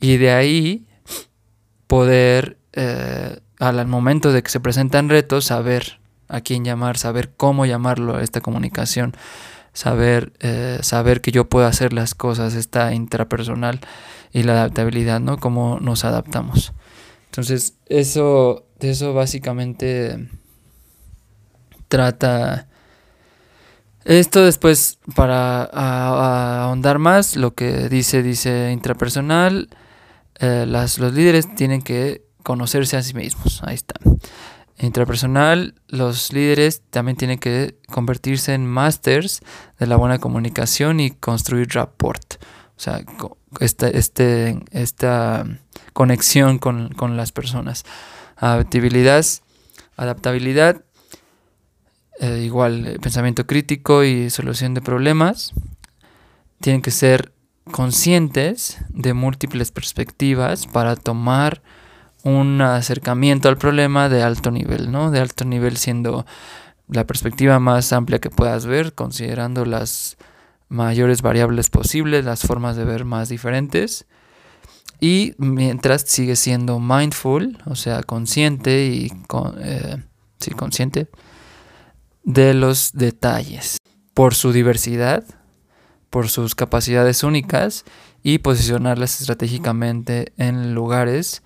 y 0.01 0.17
de 0.17 0.33
ahí 0.33 0.85
poder 1.87 2.57
eh, 2.75 3.39
al 3.59 3.87
momento 3.87 4.31
de 4.31 4.43
que 4.43 4.49
se 4.49 4.59
presentan 4.59 5.09
retos, 5.09 5.45
saber 5.45 5.99
a 6.27 6.41
quién 6.41 6.65
llamar, 6.65 6.97
saber 6.97 7.31
cómo 7.35 7.65
llamarlo 7.65 8.17
a 8.17 8.23
esta 8.23 8.41
comunicación, 8.41 9.13
saber, 9.73 10.33
eh, 10.39 10.79
saber 10.81 11.21
que 11.21 11.31
yo 11.31 11.47
puedo 11.47 11.65
hacer 11.67 11.93
las 11.93 12.15
cosas, 12.15 12.53
esta 12.53 12.93
intrapersonal 12.93 13.79
y 14.33 14.43
la 14.43 14.53
adaptabilidad, 14.53 15.19
¿no? 15.19 15.37
Cómo 15.37 15.79
nos 15.79 16.03
adaptamos. 16.03 16.73
Entonces, 17.25 17.75
eso, 17.87 18.65
eso 18.79 19.13
básicamente 19.13 20.29
trata... 21.87 22.67
Esto 24.03 24.45
después, 24.45 24.99
para 25.15 25.63
ahondar 25.63 26.99
más, 26.99 27.35
lo 27.35 27.55
que 27.55 27.89
dice, 27.89 28.21
dice 28.21 28.71
intrapersonal, 28.71 29.69
eh, 30.39 30.65
las, 30.67 30.99
los 30.99 31.13
líderes 31.13 31.55
tienen 31.55 31.81
que 31.81 32.24
conocerse 32.45 32.95
a 32.95 33.01
sí 33.01 33.15
mismos. 33.15 33.61
Ahí 33.63 33.75
está. 33.75 33.95
Intrapersonal, 34.77 35.73
los 35.87 36.31
líderes 36.31 36.83
también 36.91 37.17
tienen 37.17 37.39
que 37.39 37.77
convertirse 37.91 38.53
en 38.53 38.67
masters 38.67 39.41
de 39.79 39.87
la 39.87 39.95
buena 39.95 40.19
comunicación 40.19 40.99
y 40.99 41.11
construir 41.11 41.69
rapport. 41.73 42.35
O 42.77 42.79
sea, 42.79 43.03
esta, 43.59 43.87
este, 43.87 44.63
esta 44.71 45.45
conexión 45.93 46.59
con, 46.59 47.17
las 47.17 47.31
personas. 47.31 47.83
Adaptabilidad, 48.37 49.25
adaptabilidad 49.97 50.83
eh, 52.19 52.43
igual 52.45 52.85
eh, 52.85 52.99
pensamiento 52.99 53.47
crítico 53.47 54.03
y 54.03 54.29
solución 54.29 54.73
de 54.75 54.81
problemas. 54.81 55.53
Tienen 56.61 56.81
que 56.81 56.91
ser 56.91 57.33
conscientes 57.71 58.77
de 58.89 59.13
múltiples 59.13 59.71
perspectivas 59.71 60.67
para 60.67 60.95
tomar 60.95 61.63
un 62.25 62.59
acercamiento 62.59 63.49
al 63.49 63.57
problema 63.57 64.09
de 64.09 64.23
alto 64.23 64.49
nivel, 64.49 64.91
¿no? 64.91 65.11
De 65.11 65.19
alto 65.19 65.45
nivel 65.45 65.77
siendo 65.77 66.25
la 66.87 67.05
perspectiva 67.05 67.59
más 67.59 67.93
amplia 67.93 68.19
que 68.19 68.31
puedas 68.31 68.65
ver, 68.65 68.93
considerando 68.95 69.63
las 69.63 70.17
mayores 70.67 71.21
variables 71.21 71.69
posibles, 71.69 72.25
las 72.25 72.41
formas 72.41 72.75
de 72.77 72.83
ver 72.83 73.05
más 73.05 73.29
diferentes. 73.29 74.07
Y 74.99 75.35
mientras 75.37 76.01
sigue 76.01 76.35
siendo 76.35 76.79
mindful, 76.79 77.59
o 77.65 77.75
sea, 77.75 78.01
consciente 78.01 78.85
y 78.85 79.11
eh, 79.59 79.97
sí, 80.39 80.51
consciente 80.51 81.07
de 82.23 82.55
los 82.55 82.93
detalles, 82.93 83.77
por 84.15 84.33
su 84.33 84.51
diversidad, 84.51 85.23
por 86.09 86.29
sus 86.29 86.55
capacidades 86.55 87.23
únicas 87.23 87.85
y 88.23 88.39
posicionarlas 88.39 89.21
estratégicamente 89.21 90.33
en 90.37 90.73
lugares 90.73 91.43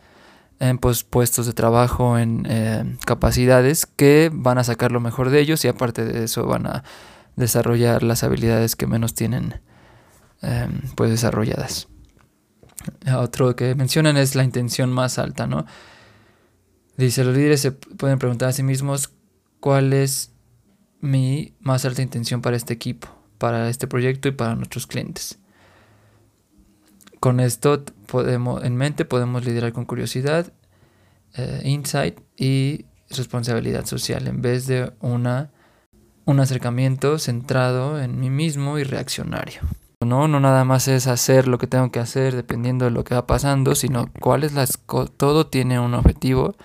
en 0.60 0.78
pues, 0.78 1.04
puestos 1.04 1.46
de 1.46 1.54
trabajo, 1.54 2.18
en 2.18 2.46
eh, 2.50 2.98
capacidades 3.06 3.86
que 3.86 4.30
van 4.34 4.58
a 4.58 4.64
sacar 4.64 4.92
lo 4.92 5.00
mejor 5.00 5.30
de 5.30 5.40
ellos 5.40 5.64
y 5.66 5.68
aparte 5.68 6.06
de 6.06 6.26
eso 6.26 6.46
van 6.46 6.68
a 6.68 6.84
desarrollar 7.36 8.04
las 8.04 8.24
habilidades 8.24 8.76
que 8.76 8.86
menos 8.86 9.14
tienen 9.14 9.62
em, 10.42 10.82
pues 10.96 11.10
desarrolladas. 11.10 11.88
Otro 13.18 13.56
que 13.56 13.76
mencionan 13.76 14.18
es 14.18 14.36
la 14.36 14.44
intención 14.44 14.92
más 14.92 15.18
alta, 15.20 15.48
¿no? 15.48 15.66
Dice, 16.98 17.24
los 17.24 17.36
líderes 17.36 17.62
se 17.62 17.72
pueden 17.72 18.20
preguntar 18.20 18.50
a 18.50 18.54
sí 18.54 18.64
mismos 18.64 19.14
cuál 19.62 19.94
es 19.94 20.34
mi 21.00 21.54
más 21.62 21.86
alta 21.86 22.02
intención 22.02 22.42
para 22.42 22.58
este 22.58 22.74
equipo, 22.74 23.08
para 23.38 23.70
este 23.70 23.88
proyecto 23.88 24.28
y 24.28 24.32
para 24.32 24.56
nuestros 24.56 24.86
clientes. 24.86 25.39
Con 27.20 27.40
esto 27.40 27.84
podemos, 28.08 28.64
en 28.64 28.76
mente 28.78 29.04
podemos 29.04 29.46
liderar 29.46 29.74
con 29.74 29.86
curiosidad, 29.86 30.54
eh, 31.36 31.62
insight 31.66 32.20
y 32.38 32.86
responsabilidad 33.10 33.86
social 33.86 34.28
en 34.28 34.42
vez 34.42 34.68
de 34.68 34.94
una, 35.02 35.52
un 36.26 36.40
acercamiento 36.40 37.20
centrado 37.20 38.02
en 38.02 38.20
mí 38.20 38.30
mismo 38.30 38.80
y 38.80 38.84
reaccionario. 38.84 39.62
No, 40.02 40.30
no 40.30 40.40
nada 40.40 40.64
más 40.64 40.88
es 40.88 41.08
hacer 41.08 41.48
lo 41.48 41.58
que 41.58 41.68
tengo 41.68 41.92
que 41.92 42.00
hacer 42.00 42.36
dependiendo 42.36 42.86
de 42.86 42.92
lo 42.92 43.04
que 43.04 43.16
va 43.16 43.28
pasando, 43.28 43.76
sino 43.76 44.10
cuál 44.22 44.46
es 44.46 44.54
las 44.54 44.80
todo 45.18 45.48
tiene 45.48 45.78
un 45.78 45.94
objetivo 45.94 46.56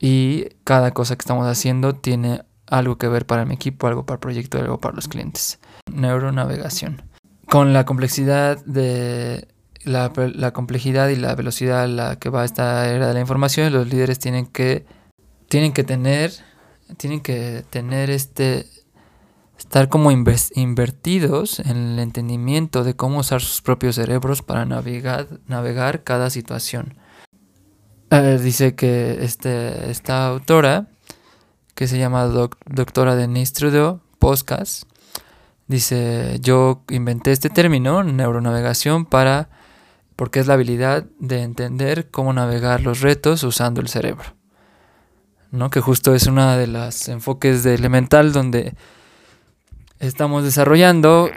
y 0.00 0.46
cada 0.64 0.92
cosa 0.92 1.14
que 1.16 1.22
estamos 1.22 1.46
haciendo 1.46 1.94
tiene 1.94 2.42
algo 2.66 2.96
que 2.96 3.08
ver 3.08 3.26
para 3.26 3.44
mi 3.44 3.54
equipo, 3.54 3.86
algo 3.86 4.06
para 4.06 4.14
el 4.14 4.20
proyecto, 4.20 4.58
algo 4.58 4.80
para 4.80 4.96
los 4.96 5.08
clientes. 5.08 5.60
Neuronavegación 5.92 7.11
con 7.52 7.74
la 7.74 7.84
complejidad 7.84 8.64
de 8.64 9.46
la, 9.84 10.10
complejidad 10.54 11.10
y 11.10 11.16
la 11.16 11.34
velocidad 11.34 11.82
a 11.82 11.86
la 11.86 12.16
que 12.18 12.30
va 12.30 12.46
esta 12.46 12.88
era 12.88 13.08
de 13.08 13.12
la 13.12 13.20
información, 13.20 13.70
los 13.74 13.86
líderes 13.88 14.18
tienen 14.18 14.46
que 14.46 14.86
tienen 15.50 15.74
que 15.74 15.84
tener 15.84 16.32
tienen 16.96 17.20
que 17.20 17.62
tener 17.68 18.08
este 18.08 18.64
estar 19.58 19.90
como 19.90 20.10
invertidos 20.10 21.60
en 21.60 21.76
el 21.76 21.98
entendimiento 21.98 22.84
de 22.84 22.96
cómo 22.96 23.18
usar 23.18 23.42
sus 23.42 23.60
propios 23.60 23.96
cerebros 23.96 24.40
para 24.40 24.64
navegar, 24.64 26.04
cada 26.04 26.30
situación. 26.30 26.94
dice 28.40 28.74
que 28.74 29.22
este, 29.24 29.90
esta 29.90 30.26
autora, 30.26 30.88
que 31.74 31.86
se 31.86 31.98
llama 31.98 32.24
doctora 32.24 33.14
Denise 33.14 33.52
Trudeau, 33.52 34.00
Podcast, 34.18 34.84
dice, 35.72 36.38
yo 36.40 36.84
inventé 36.90 37.32
este 37.32 37.50
término, 37.50 38.04
neuronavegación, 38.04 39.06
para 39.06 39.48
porque 40.14 40.38
es 40.38 40.46
la 40.46 40.54
habilidad 40.54 41.04
de 41.18 41.42
entender 41.42 42.10
cómo 42.10 42.32
navegar 42.32 42.82
los 42.82 43.00
retos 43.00 43.42
usando 43.42 43.80
el 43.80 43.88
cerebro. 43.88 44.34
¿no? 45.50 45.70
Que 45.70 45.80
justo 45.80 46.14
es 46.14 46.26
uno 46.26 46.56
de 46.56 46.66
los 46.66 47.08
enfoques 47.08 47.62
de 47.62 47.74
Elemental 47.74 48.32
donde 48.32 48.74
estamos 49.98 50.44
desarrollando 50.44 51.30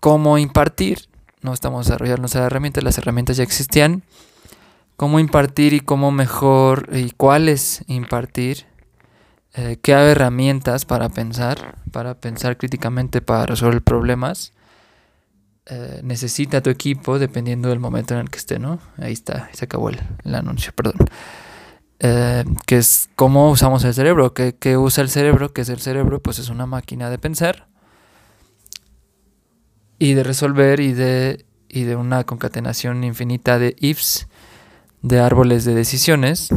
cómo 0.00 0.38
impartir, 0.38 1.08
no 1.42 1.52
estamos 1.52 1.86
desarrollando 1.86 2.22
las 2.22 2.34
herramientas, 2.34 2.84
las 2.84 2.98
herramientas 2.98 3.36
ya 3.36 3.42
existían, 3.42 4.02
cómo 4.96 5.18
impartir 5.18 5.72
y 5.72 5.80
cómo 5.80 6.10
mejor 6.10 6.88
y 6.92 7.10
cuáles 7.10 7.84
impartir, 7.86 8.66
eh, 9.56 9.78
qué 9.80 9.92
herramientas 9.92 10.84
para 10.84 11.08
pensar, 11.08 11.76
para 11.90 12.14
pensar 12.14 12.58
críticamente, 12.58 13.22
para 13.22 13.46
resolver 13.46 13.82
problemas. 13.82 14.52
Eh, 15.68 16.00
necesita 16.04 16.60
tu 16.60 16.70
equipo 16.70 17.18
dependiendo 17.18 17.70
del 17.70 17.80
momento 17.80 18.14
en 18.14 18.20
el 18.20 18.30
que 18.30 18.38
esté, 18.38 18.58
¿no? 18.58 18.78
Ahí 18.98 19.12
está, 19.12 19.48
se 19.52 19.64
acabó 19.64 19.90
el, 19.90 19.98
anuncio, 20.34 20.72
perdón. 20.74 21.08
Eh, 21.98 22.44
que 22.66 22.76
es 22.76 23.08
cómo 23.16 23.50
usamos 23.50 23.82
el 23.84 23.94
cerebro, 23.94 24.34
¿Qué, 24.34 24.54
¿Qué, 24.54 24.76
usa 24.76 25.02
el 25.02 25.08
cerebro, 25.08 25.52
¿Qué 25.54 25.62
es 25.62 25.70
el 25.70 25.80
cerebro, 25.80 26.22
pues 26.22 26.38
es 26.38 26.50
una 26.50 26.66
máquina 26.66 27.08
de 27.08 27.18
pensar 27.18 27.66
y 29.98 30.12
de 30.12 30.22
resolver 30.22 30.80
y 30.80 30.92
de, 30.92 31.46
y 31.68 31.84
de 31.84 31.96
una 31.96 32.24
concatenación 32.24 33.02
infinita 33.04 33.58
de 33.58 33.74
ifs, 33.80 34.28
de 35.02 35.20
árboles 35.20 35.64
de 35.64 35.74
decisiones, 35.74 36.50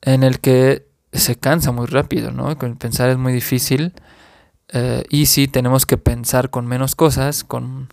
en 0.00 0.22
el 0.22 0.40
que 0.40 0.85
se 1.18 1.36
cansa 1.36 1.72
muy 1.72 1.86
rápido, 1.86 2.30
¿no? 2.30 2.56
Pensar 2.56 3.10
es 3.10 3.18
muy 3.18 3.32
difícil. 3.32 3.92
Eh, 4.68 5.04
y 5.10 5.26
si 5.26 5.48
tenemos 5.48 5.86
que 5.86 5.96
pensar 5.96 6.50
con 6.50 6.66
menos 6.66 6.94
cosas, 6.94 7.44
con, 7.44 7.88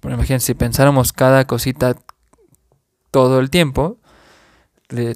por 0.00 0.12
imagínense, 0.12 0.46
si 0.46 0.54
pensáramos 0.54 1.12
cada 1.12 1.46
cosita 1.46 1.96
todo 3.10 3.40
el 3.40 3.50
tiempo, 3.50 3.98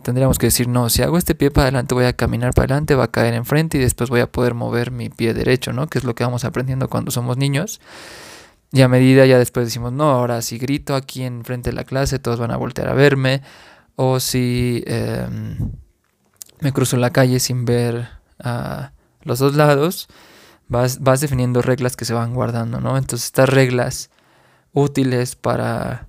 tendríamos 0.02 0.38
que 0.38 0.46
decir, 0.46 0.68
no, 0.68 0.88
si 0.88 1.02
hago 1.02 1.18
este 1.18 1.34
pie 1.34 1.50
para 1.50 1.64
adelante 1.64 1.94
voy 1.94 2.04
a 2.04 2.12
caminar 2.12 2.54
para 2.54 2.66
adelante, 2.66 2.94
va 2.94 3.04
a 3.04 3.10
caer 3.10 3.34
enfrente 3.34 3.78
y 3.78 3.80
después 3.80 4.08
voy 4.08 4.20
a 4.20 4.30
poder 4.30 4.54
mover 4.54 4.92
mi 4.92 5.08
pie 5.08 5.34
derecho, 5.34 5.72
¿no? 5.72 5.88
Que 5.88 5.98
es 5.98 6.04
lo 6.04 6.14
que 6.14 6.22
vamos 6.22 6.44
aprendiendo 6.44 6.88
cuando 6.88 7.10
somos 7.10 7.36
niños. 7.36 7.80
Y 8.72 8.82
a 8.82 8.88
medida 8.88 9.26
ya 9.26 9.38
después 9.38 9.66
decimos, 9.66 9.92
no, 9.92 10.10
ahora 10.10 10.42
si 10.42 10.58
grito 10.58 10.94
aquí 10.94 11.22
enfrente 11.24 11.70
de 11.70 11.76
la 11.76 11.84
clase, 11.84 12.18
todos 12.18 12.38
van 12.38 12.50
a 12.50 12.56
voltear 12.56 12.88
a 12.88 12.94
verme. 12.94 13.42
O 13.96 14.20
si 14.20 14.82
em, 14.86 15.72
me 16.60 16.72
cruzo 16.72 16.96
la 16.96 17.10
calle 17.10 17.40
sin 17.40 17.64
ver 17.64 18.08
a 18.38 18.92
los 19.22 19.38
dos 19.38 19.54
lados, 19.54 20.08
vas, 20.68 21.00
vas 21.02 21.20
definiendo 21.20 21.62
reglas 21.62 21.96
que 21.96 22.04
se 22.04 22.14
van 22.14 22.34
guardando, 22.34 22.80
¿no? 22.80 22.96
Entonces 22.96 23.26
estas 23.26 23.48
reglas 23.48 24.10
útiles 24.72 25.36
para 25.36 26.08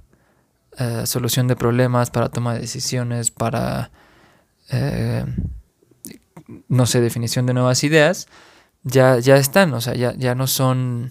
eh, 0.78 1.04
solución 1.06 1.48
de 1.48 1.56
problemas, 1.56 2.10
para 2.10 2.30
toma 2.30 2.54
de 2.54 2.62
decisiones, 2.62 3.32
para, 3.32 3.92
eh, 4.70 5.26
no 6.68 6.86
sé, 6.86 7.02
definición 7.02 7.46
de 7.46 7.54
nuevas 7.54 7.84
ideas, 7.84 8.28
ya, 8.84 9.20
ya 9.20 9.38
están, 9.38 9.74
o 9.74 9.82
sea, 9.82 9.94
ya, 9.96 10.14
ya 10.16 10.36
no 10.36 10.48
son 10.48 11.10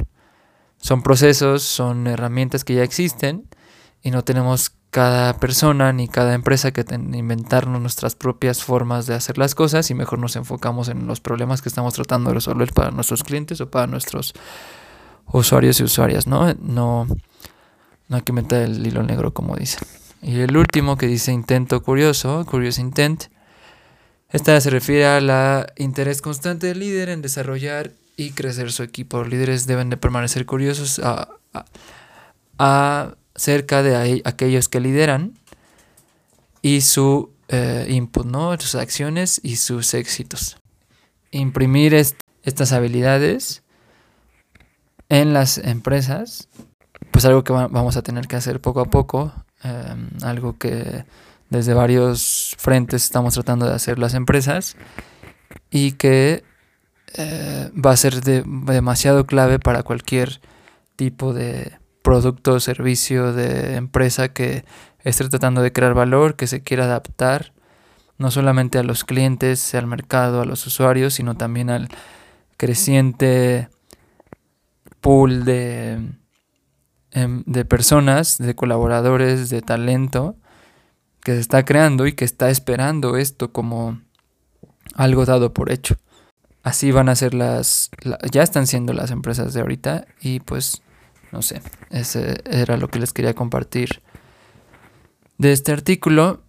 son 0.85 1.03
procesos, 1.03 1.63
son 1.63 2.07
herramientas 2.07 2.63
que 2.63 2.75
ya 2.75 2.83
existen 2.83 3.49
y 4.03 4.11
no 4.11 4.23
tenemos 4.23 4.73
cada 4.95 5.37
persona 5.39 5.93
ni 5.93 6.07
cada 6.07 6.35
empresa 6.35 6.71
que 6.71 6.85
inventarnos 6.95 7.81
nuestras 7.81 8.15
propias 8.15 8.63
formas 8.63 9.09
de 9.09 9.15
hacer 9.15 9.39
las 9.39 9.57
cosas 9.57 9.91
y 9.91 9.95
mejor 9.95 10.21
nos 10.21 10.37
enfocamos 10.37 10.89
en 10.89 11.09
los 11.09 11.19
problemas 11.19 11.63
que 11.63 11.69
estamos 11.69 11.95
tratando 11.95 12.31
de 12.31 12.35
resolver 12.35 12.73
para 12.73 12.93
nuestros 12.93 13.25
clientes 13.25 13.61
o 13.61 13.69
para 13.69 13.89
nuestros 13.89 14.35
usuarios 15.33 15.81
y 15.81 15.83
usuarias, 15.83 16.29
¿no? 16.29 16.55
No, 16.61 17.09
no 18.09 18.17
hay 18.17 18.23
que 18.23 18.33
meter 18.33 18.63
el 18.63 18.87
hilo 18.87 19.03
negro 19.03 19.35
como 19.35 19.57
dicen. 19.57 19.83
Y 20.23 20.39
el 20.39 20.57
último 20.57 20.97
que 20.97 21.09
dice 21.09 21.33
intento 21.33 21.83
curioso, 21.83 22.47
curious 22.49 22.79
intent, 22.79 23.25
esta 24.29 24.61
se 24.61 24.71
refiere 24.71 25.07
a 25.07 25.21
la 25.21 25.67
interés 25.75 26.23
constante 26.23 26.69
del 26.69 26.79
líder 26.79 27.09
en 27.09 27.21
desarrollar 27.21 27.91
y 28.17 28.31
crecer 28.31 28.71
su 28.71 28.85
equipo. 28.85 29.19
Los 29.19 29.29
líderes 29.29 29.67
deben 29.67 29.91
de 29.91 29.97
permanecer 29.97 30.47
curiosos 30.47 31.01
acerca 33.35 33.83
de 33.83 34.23
aquellos 34.25 34.69
que 34.69 34.81
lideran 34.81 35.39
y 36.63 36.81
su 36.81 37.31
eh, 37.49 37.87
input, 37.91 38.61
sus 38.61 38.75
acciones 38.75 39.41
y 39.43 39.57
sus 39.57 39.95
éxitos. 39.95 40.57
Imprimir 41.31 41.95
estas 42.43 42.73
habilidades 42.73 43.63
en 45.09 45.35
las 45.35 45.59
empresas, 45.59 46.49
pues 47.11 47.25
algo 47.25 47.45
que 47.45 47.53
vamos 47.53 47.97
a 47.97 48.03
tener 48.03 48.27
que 48.27 48.37
hacer 48.37 48.61
poco 48.61 48.81
a 48.81 48.87
poco, 48.87 49.33
em, 49.63 50.09
algo 50.23 50.59
que 50.59 51.05
desde 51.51 51.75
varios 51.75 52.55
frentes 52.59 53.05
estamos 53.05 53.35
tratando 53.35 53.67
de 53.67 53.75
hacer 53.75 53.99
las 53.99 54.15
empresas 54.15 54.77
y 55.71 55.93
que 55.93 56.45
eh, 57.17 57.71
va 57.75 57.93
a 57.93 57.97
ser 57.97 58.23
demasiado 58.23 59.27
clave 59.27 59.59
para 59.59 59.83
cualquier 59.83 60.41
tipo 60.97 61.33
de 61.33 61.79
producto 62.05 62.61
servicio 62.61 63.33
de 63.33 63.77
empresa 63.77 64.29
que 64.29 64.67
esté 65.05 65.27
tratando 65.27 65.63
de 65.63 65.73
crear 65.73 65.95
valor, 65.95 66.37
que 66.37 66.47
se 66.47 66.63
quiera 66.63 66.85
adaptar 66.85 67.55
no 68.19 68.31
solamente 68.31 68.79
a 68.79 68.83
los 68.83 69.05
clientes, 69.05 69.75
al 69.75 69.87
mercado, 69.87 70.43
a 70.43 70.45
los 70.45 70.67
usuarios, 70.67 71.15
sino 71.15 71.35
también 71.35 71.71
al 71.71 71.89
creciente 72.59 73.71
pool 75.01 75.47
de, 75.47 75.99
em, 77.11 77.43
de 77.47 77.65
personas, 77.65 78.37
de 78.37 78.55
colaboradores, 78.55 79.49
de 79.49 79.63
talento 79.63 80.37
que 81.23 81.33
se 81.33 81.41
está 81.41 81.65
creando 81.65 82.07
y 82.07 82.13
que 82.13 82.27
está 82.27 82.51
esperando 82.51 83.17
esto 83.17 83.51
como 83.51 83.99
algo 84.95 85.25
dado 85.25 85.55
por 85.55 85.73
hecho. 85.73 85.97
Así 86.63 86.93
van 86.93 87.09
a 87.09 87.17
ser 87.17 87.33
las, 87.33 87.91
ya 88.31 88.43
están 88.43 88.67
siendo 88.67 88.93
las 88.93 89.11
empresas 89.11 89.55
de 89.55 89.63
ahorita 89.63 90.07
y 90.21 90.41
pues 90.41 90.84
no 91.35 91.43
sé, 91.43 91.61
ese 91.91 92.41
era 92.49 92.77
lo 92.77 92.87
que 92.87 93.01
les 93.01 93.13
quería 93.13 93.35
compartir 93.35 94.03
de 95.37 95.51
este 95.51 95.73
artículo. 95.73 96.45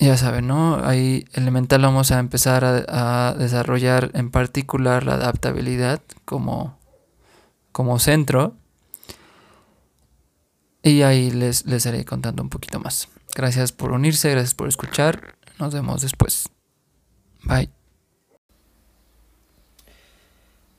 Ya 0.00 0.16
saben, 0.16 0.48
¿no? 0.48 0.84
Ahí 0.84 1.26
elemental 1.32 1.82
vamos 1.82 2.10
a 2.10 2.18
empezar 2.18 2.64
a, 2.64 3.36
desarrollar 3.38 4.10
en 4.14 4.32
particular 4.32 5.04
la 5.04 5.14
adaptabilidad 5.14 6.02
como, 6.24 6.76
como 7.70 8.00
centro. 8.00 8.56
Y 10.82 11.02
ahí 11.02 11.30
les, 11.30 11.66
les 11.66 11.88
contando 12.04 12.42
un 12.42 12.48
poquito 12.48 12.80
más. 12.80 13.08
Gracias 13.36 13.70
por 13.70 13.92
unirse, 13.92 14.28
gracias 14.30 14.54
por 14.54 14.66
escuchar. 14.66 15.36
Nos 15.60 15.72
vemos 15.72 16.02
después. 16.02 16.48
Bye. 17.44 17.77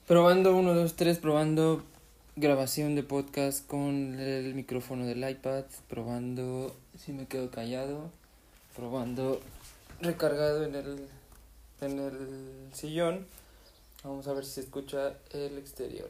Probando 0.10 0.56
1, 0.56 0.74
2, 0.74 0.96
3, 0.96 1.20
probando 1.20 1.84
grabación 2.36 2.96
de 2.96 3.04
podcast 3.04 3.68
con 3.68 4.20
el 4.20 4.56
micrófono 4.56 5.06
del 5.06 5.30
iPad, 5.30 5.66
probando 5.88 6.76
si 6.98 7.14
me 7.14 7.28
quedo 7.28 7.52
callado, 7.52 8.10
probando 8.76 9.40
recargado 10.02 10.64
en 10.64 10.74
el, 10.74 11.08
en 11.82 12.00
el 12.00 12.70
sillón. 12.74 13.28
Vamos 14.04 14.28
a 14.28 14.34
ver 14.34 14.46
si 14.46 14.54
se 14.54 14.62
escucha 14.62 15.14
el 15.30 15.60
exterior. 15.60 16.10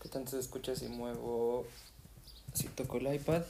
¿Qué 0.00 0.08
tanto 0.08 0.30
se 0.30 0.38
escucha 0.38 0.76
si 0.76 0.86
muevo, 0.86 1.66
si 2.54 2.68
toco 2.68 2.98
el 2.98 3.12
iPad? 3.12 3.42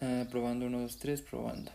Ah, 0.00 0.24
probando, 0.28 0.66
uno, 0.66 0.80
dos, 0.80 0.96
tres, 0.96 1.22
probando. 1.22 1.70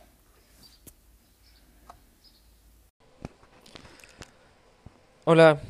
Hola, 5.32 5.62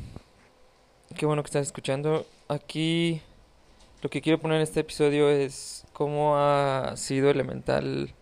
qué 1.18 1.26
bueno 1.26 1.42
que 1.42 1.48
estás 1.48 1.66
escuchando. 1.66 2.24
Aquí 2.48 3.20
lo 4.00 4.08
que 4.08 4.22
quiero 4.22 4.40
poner 4.40 4.56
en 4.56 4.62
este 4.62 4.80
episodio 4.80 5.28
es 5.28 5.84
cómo 5.92 6.38
ha 6.38 6.96
sido 6.96 7.28
elemental 7.28 8.14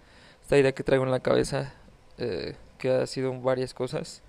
esta 0.42 0.58
idea 0.58 0.72
que 0.72 0.82
traigo 0.82 1.04
en 1.04 1.12
la 1.12 1.20
cabeza, 1.20 1.72
eh, 2.16 2.56
que 2.76 2.90
ha 2.90 3.06
sido 3.06 3.40
varias 3.40 3.72
cosas 3.72 4.20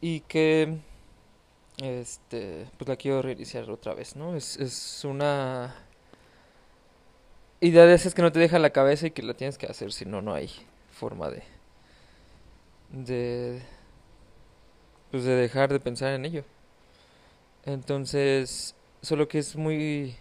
y 0.00 0.20
que 0.20 0.78
este 1.78 2.68
pues 2.78 2.88
la 2.88 2.94
quiero 2.94 3.20
reiniciar 3.20 3.68
otra 3.68 3.94
vez, 3.94 4.14
¿no? 4.14 4.36
Es, 4.36 4.56
es 4.58 5.04
una 5.04 5.74
idea 7.60 7.84
de 7.84 7.94
esas 7.94 8.14
que 8.14 8.22
no 8.22 8.30
te 8.30 8.38
deja 8.38 8.60
la 8.60 8.70
cabeza 8.70 9.08
y 9.08 9.10
que 9.10 9.24
la 9.24 9.34
tienes 9.34 9.58
que 9.58 9.66
hacer, 9.66 9.92
si 9.92 10.04
no, 10.04 10.22
no 10.22 10.34
hay 10.34 10.50
forma 10.92 11.30
de. 11.30 11.42
de. 12.92 13.73
Pues 15.14 15.22
de 15.22 15.36
dejar 15.36 15.72
de 15.72 15.78
pensar 15.78 16.12
en 16.12 16.24
ello. 16.24 16.42
Entonces, 17.64 18.74
solo 19.00 19.28
que 19.28 19.38
es 19.38 19.54
muy 19.54 20.16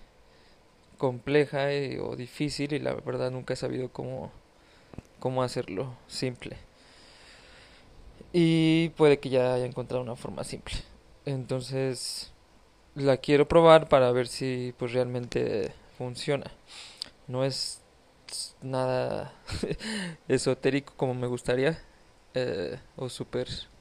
compleja 0.99 1.69
o 2.03 2.15
difícil 2.15 2.73
y 2.73 2.77
la 2.77 2.93
verdad 2.93 3.31
nunca 3.31 3.55
he 3.55 3.57
sabido 3.57 3.89
cómo, 3.89 4.31
cómo 5.17 5.41
hacerlo 5.41 5.95
simple. 6.05 6.57
Y 8.33 8.89
puede 8.89 9.17
que 9.17 9.29
ya 9.31 9.55
haya 9.55 9.65
encontrado 9.65 10.03
una 10.03 10.15
forma 10.15 10.43
simple. 10.43 10.75
Entonces, 11.25 12.31
la 12.93 13.17
quiero 13.17 13.47
probar 13.47 13.89
para 13.89 14.11
ver 14.11 14.27
si 14.27 14.75
pues 14.77 14.93
realmente 14.93 15.73
funciona. 15.97 16.51
No 17.27 17.43
es 17.43 17.81
nada 18.61 19.33
esotérico 20.27 20.93
como 20.95 21.15
me 21.15 21.25
gustaría 21.25 21.81
eh, 22.35 22.77
o 22.95 23.09
súper 23.09 23.72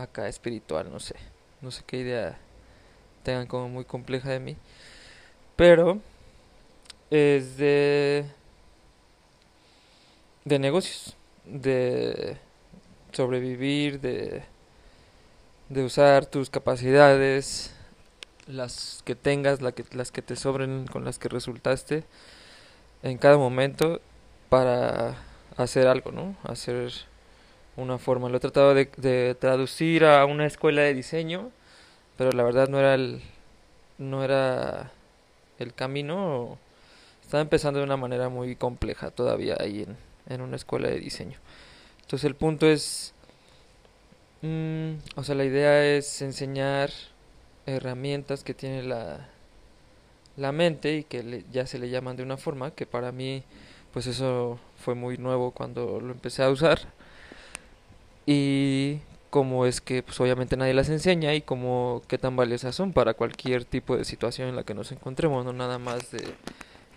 acá 0.00 0.28
espiritual, 0.28 0.90
no 0.90 1.00
sé. 1.00 1.16
No 1.60 1.70
sé 1.70 1.82
qué 1.86 1.98
idea 1.98 2.38
tengan 3.22 3.46
como 3.46 3.68
muy 3.68 3.84
compleja 3.84 4.30
de 4.30 4.40
mí. 4.40 4.56
Pero 5.56 6.00
es 7.10 7.56
de 7.56 8.26
de 10.44 10.58
negocios, 10.58 11.16
de 11.44 12.38
sobrevivir, 13.12 14.00
de 14.00 14.42
de 15.68 15.84
usar 15.84 16.26
tus 16.26 16.50
capacidades, 16.50 17.74
las 18.46 19.02
que 19.04 19.14
tengas, 19.14 19.60
la 19.60 19.72
que, 19.72 19.84
las 19.92 20.10
que 20.10 20.22
te 20.22 20.36
sobren, 20.36 20.86
con 20.86 21.04
las 21.04 21.18
que 21.18 21.28
resultaste 21.28 22.04
en 23.02 23.18
cada 23.18 23.36
momento 23.36 24.00
para 24.48 25.16
hacer 25.56 25.86
algo, 25.86 26.10
¿no? 26.12 26.36
Hacer 26.44 26.90
una 27.78 27.98
forma. 27.98 28.28
Lo 28.28 28.36
he 28.36 28.40
tratado 28.40 28.74
de, 28.74 28.90
de 28.96 29.34
traducir 29.34 30.04
a 30.04 30.24
una 30.26 30.46
escuela 30.46 30.82
de 30.82 30.94
diseño, 30.94 31.50
pero 32.16 32.32
la 32.32 32.42
verdad 32.42 32.68
no 32.68 32.78
era 32.78 32.94
el, 32.94 33.22
no 33.98 34.24
era 34.24 34.90
el 35.58 35.74
camino. 35.74 36.58
Estaba 37.22 37.42
empezando 37.42 37.78
de 37.80 37.84
una 37.84 37.96
manera 37.96 38.28
muy 38.28 38.56
compleja 38.56 39.10
todavía 39.10 39.56
ahí 39.60 39.82
en, 39.82 39.96
en 40.28 40.40
una 40.40 40.56
escuela 40.56 40.88
de 40.88 40.98
diseño. 40.98 41.38
Entonces 42.02 42.24
el 42.24 42.34
punto 42.34 42.66
es, 42.66 43.12
mm, 44.42 44.92
o 45.16 45.24
sea, 45.24 45.34
la 45.34 45.44
idea 45.44 45.84
es 45.84 46.22
enseñar 46.22 46.90
herramientas 47.66 48.44
que 48.44 48.54
tiene 48.54 48.82
la, 48.82 49.28
la 50.36 50.52
mente 50.52 50.96
y 50.96 51.04
que 51.04 51.44
ya 51.52 51.66
se 51.66 51.78
le 51.78 51.90
llaman 51.90 52.16
de 52.16 52.22
una 52.22 52.36
forma 52.38 52.70
que 52.70 52.86
para 52.86 53.12
mí 53.12 53.42
pues 53.92 54.06
eso 54.06 54.58
fue 54.78 54.94
muy 54.94 55.18
nuevo 55.18 55.50
cuando 55.52 56.00
lo 56.00 56.12
empecé 56.12 56.42
a 56.42 56.50
usar 56.50 56.78
y 58.30 59.00
como 59.30 59.64
es 59.64 59.80
que 59.80 60.02
pues 60.02 60.20
obviamente 60.20 60.58
nadie 60.58 60.74
las 60.74 60.90
enseña 60.90 61.32
y 61.32 61.40
como 61.40 62.02
qué 62.08 62.18
tan 62.18 62.36
valiosas 62.36 62.74
son 62.74 62.92
para 62.92 63.14
cualquier 63.14 63.64
tipo 63.64 63.96
de 63.96 64.04
situación 64.04 64.50
en 64.50 64.56
la 64.56 64.64
que 64.64 64.74
nos 64.74 64.92
encontremos, 64.92 65.46
no 65.46 65.54
nada 65.54 65.78
más 65.78 66.10
de 66.10 66.22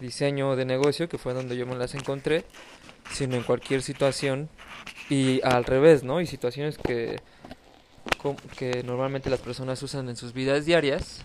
diseño 0.01 0.57
de 0.57 0.65
negocio, 0.65 1.07
que 1.07 1.17
fue 1.17 1.33
donde 1.33 1.55
yo 1.55 1.65
me 1.65 1.75
las 1.75 1.95
encontré, 1.95 2.43
sino 3.11 3.37
en 3.37 3.43
cualquier 3.43 3.81
situación 3.81 4.49
y 5.09 5.39
al 5.45 5.63
revés, 5.63 6.03
¿no? 6.03 6.19
Y 6.19 6.27
situaciones 6.27 6.77
que 6.77 7.21
que 8.57 8.83
normalmente 8.83 9.29
las 9.29 9.39
personas 9.39 9.81
usan 9.83 10.09
en 10.09 10.17
sus 10.17 10.33
vidas 10.33 10.65
diarias, 10.65 11.21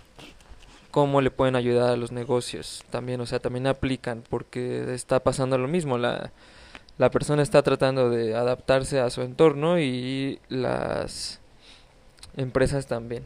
cómo 0.92 1.20
le 1.20 1.32
pueden 1.32 1.56
ayudar 1.56 1.90
a 1.90 1.96
los 1.96 2.12
negocios 2.12 2.84
también, 2.90 3.20
o 3.20 3.26
sea, 3.26 3.40
también 3.40 3.66
aplican 3.66 4.22
porque 4.30 4.94
está 4.94 5.18
pasando 5.20 5.58
lo 5.58 5.66
mismo, 5.66 5.98
la, 5.98 6.30
la 6.98 7.10
persona 7.10 7.42
está 7.42 7.62
tratando 7.62 8.10
de 8.10 8.34
adaptarse 8.34 9.00
a 9.00 9.10
su 9.10 9.22
entorno 9.22 9.78
y 9.78 10.40
las 10.48 11.40
empresas 12.36 12.86
también. 12.86 13.24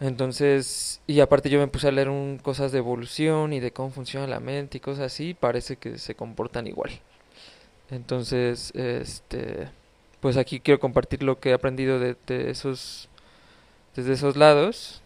Entonces, 0.00 1.00
y 1.06 1.20
aparte 1.20 1.50
yo 1.50 1.58
me 1.58 1.66
puse 1.66 1.88
a 1.88 1.92
leer 1.92 2.08
un, 2.08 2.38
cosas 2.38 2.70
de 2.70 2.78
evolución 2.78 3.52
y 3.52 3.60
de 3.60 3.72
cómo 3.72 3.90
funciona 3.90 4.26
la 4.28 4.40
mente 4.40 4.78
y 4.78 4.80
cosas 4.80 5.06
así, 5.06 5.34
parece 5.34 5.76
que 5.76 5.98
se 5.98 6.14
comportan 6.14 6.66
igual. 6.68 6.90
Entonces, 7.90 8.72
este 8.74 9.68
pues 10.20 10.36
aquí 10.36 10.60
quiero 10.60 10.80
compartir 10.80 11.22
lo 11.22 11.38
que 11.38 11.50
he 11.50 11.52
aprendido 11.52 11.98
de, 11.98 12.16
esos 12.28 13.08
desde 13.94 14.12
esos 14.14 14.36
lados 14.36 15.02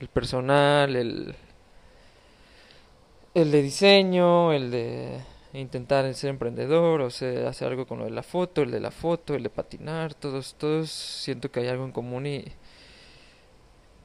el 0.00 0.08
personal 0.08 0.94
el 0.94 1.34
el 3.34 3.50
de 3.50 3.62
diseño 3.62 4.52
el 4.52 4.70
de 4.70 5.20
intentar 5.60 6.12
ser 6.14 6.30
emprendedor 6.30 7.00
o 7.00 7.10
sea 7.10 7.48
hacer 7.48 7.68
algo 7.68 7.86
con 7.86 7.98
lo 7.98 8.04
de 8.04 8.10
la 8.10 8.22
foto 8.22 8.62
el 8.62 8.70
de 8.70 8.80
la 8.80 8.90
foto 8.90 9.34
el 9.34 9.42
de 9.42 9.50
patinar 9.50 10.14
todos 10.14 10.54
todos 10.54 10.90
siento 10.90 11.50
que 11.50 11.60
hay 11.60 11.68
algo 11.68 11.84
en 11.84 11.92
común 11.92 12.26
y 12.26 12.44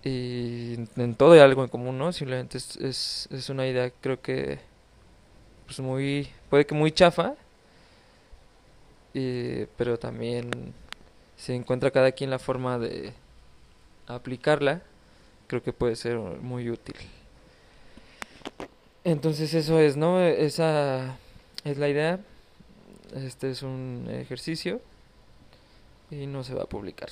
y 0.03 0.75
en 0.95 1.15
todo 1.15 1.33
hay 1.33 1.39
algo 1.39 1.63
en 1.63 1.69
común 1.69 1.97
no 1.97 2.11
simplemente 2.11 2.57
es, 2.57 3.27
es, 3.31 3.49
una 3.49 3.67
idea 3.67 3.91
creo 4.01 4.21
que 4.21 4.59
pues 5.65 5.79
muy 5.79 6.27
puede 6.49 6.65
que 6.65 6.73
muy 6.73 6.91
chafa 6.91 7.35
pero 9.13 9.99
también 9.99 10.73
se 11.35 11.55
encuentra 11.55 11.91
cada 11.91 12.11
quien 12.11 12.29
la 12.29 12.39
forma 12.39 12.77
de 12.77 13.13
aplicarla, 14.07 14.81
creo 15.47 15.63
que 15.63 15.73
puede 15.73 15.95
ser 15.95 16.17
muy 16.17 16.69
útil. 16.69 16.95
Entonces 19.03 19.53
eso 19.53 19.79
es, 19.79 19.97
¿no? 19.97 20.21
Esa 20.21 21.17
es 21.63 21.77
la 21.77 21.89
idea. 21.89 22.19
Este 23.15 23.51
es 23.51 23.61
un 23.61 24.07
ejercicio 24.09 24.81
y 26.09 26.27
no 26.27 26.43
se 26.43 26.53
va 26.53 26.63
a 26.63 26.67
publicar. 26.67 27.09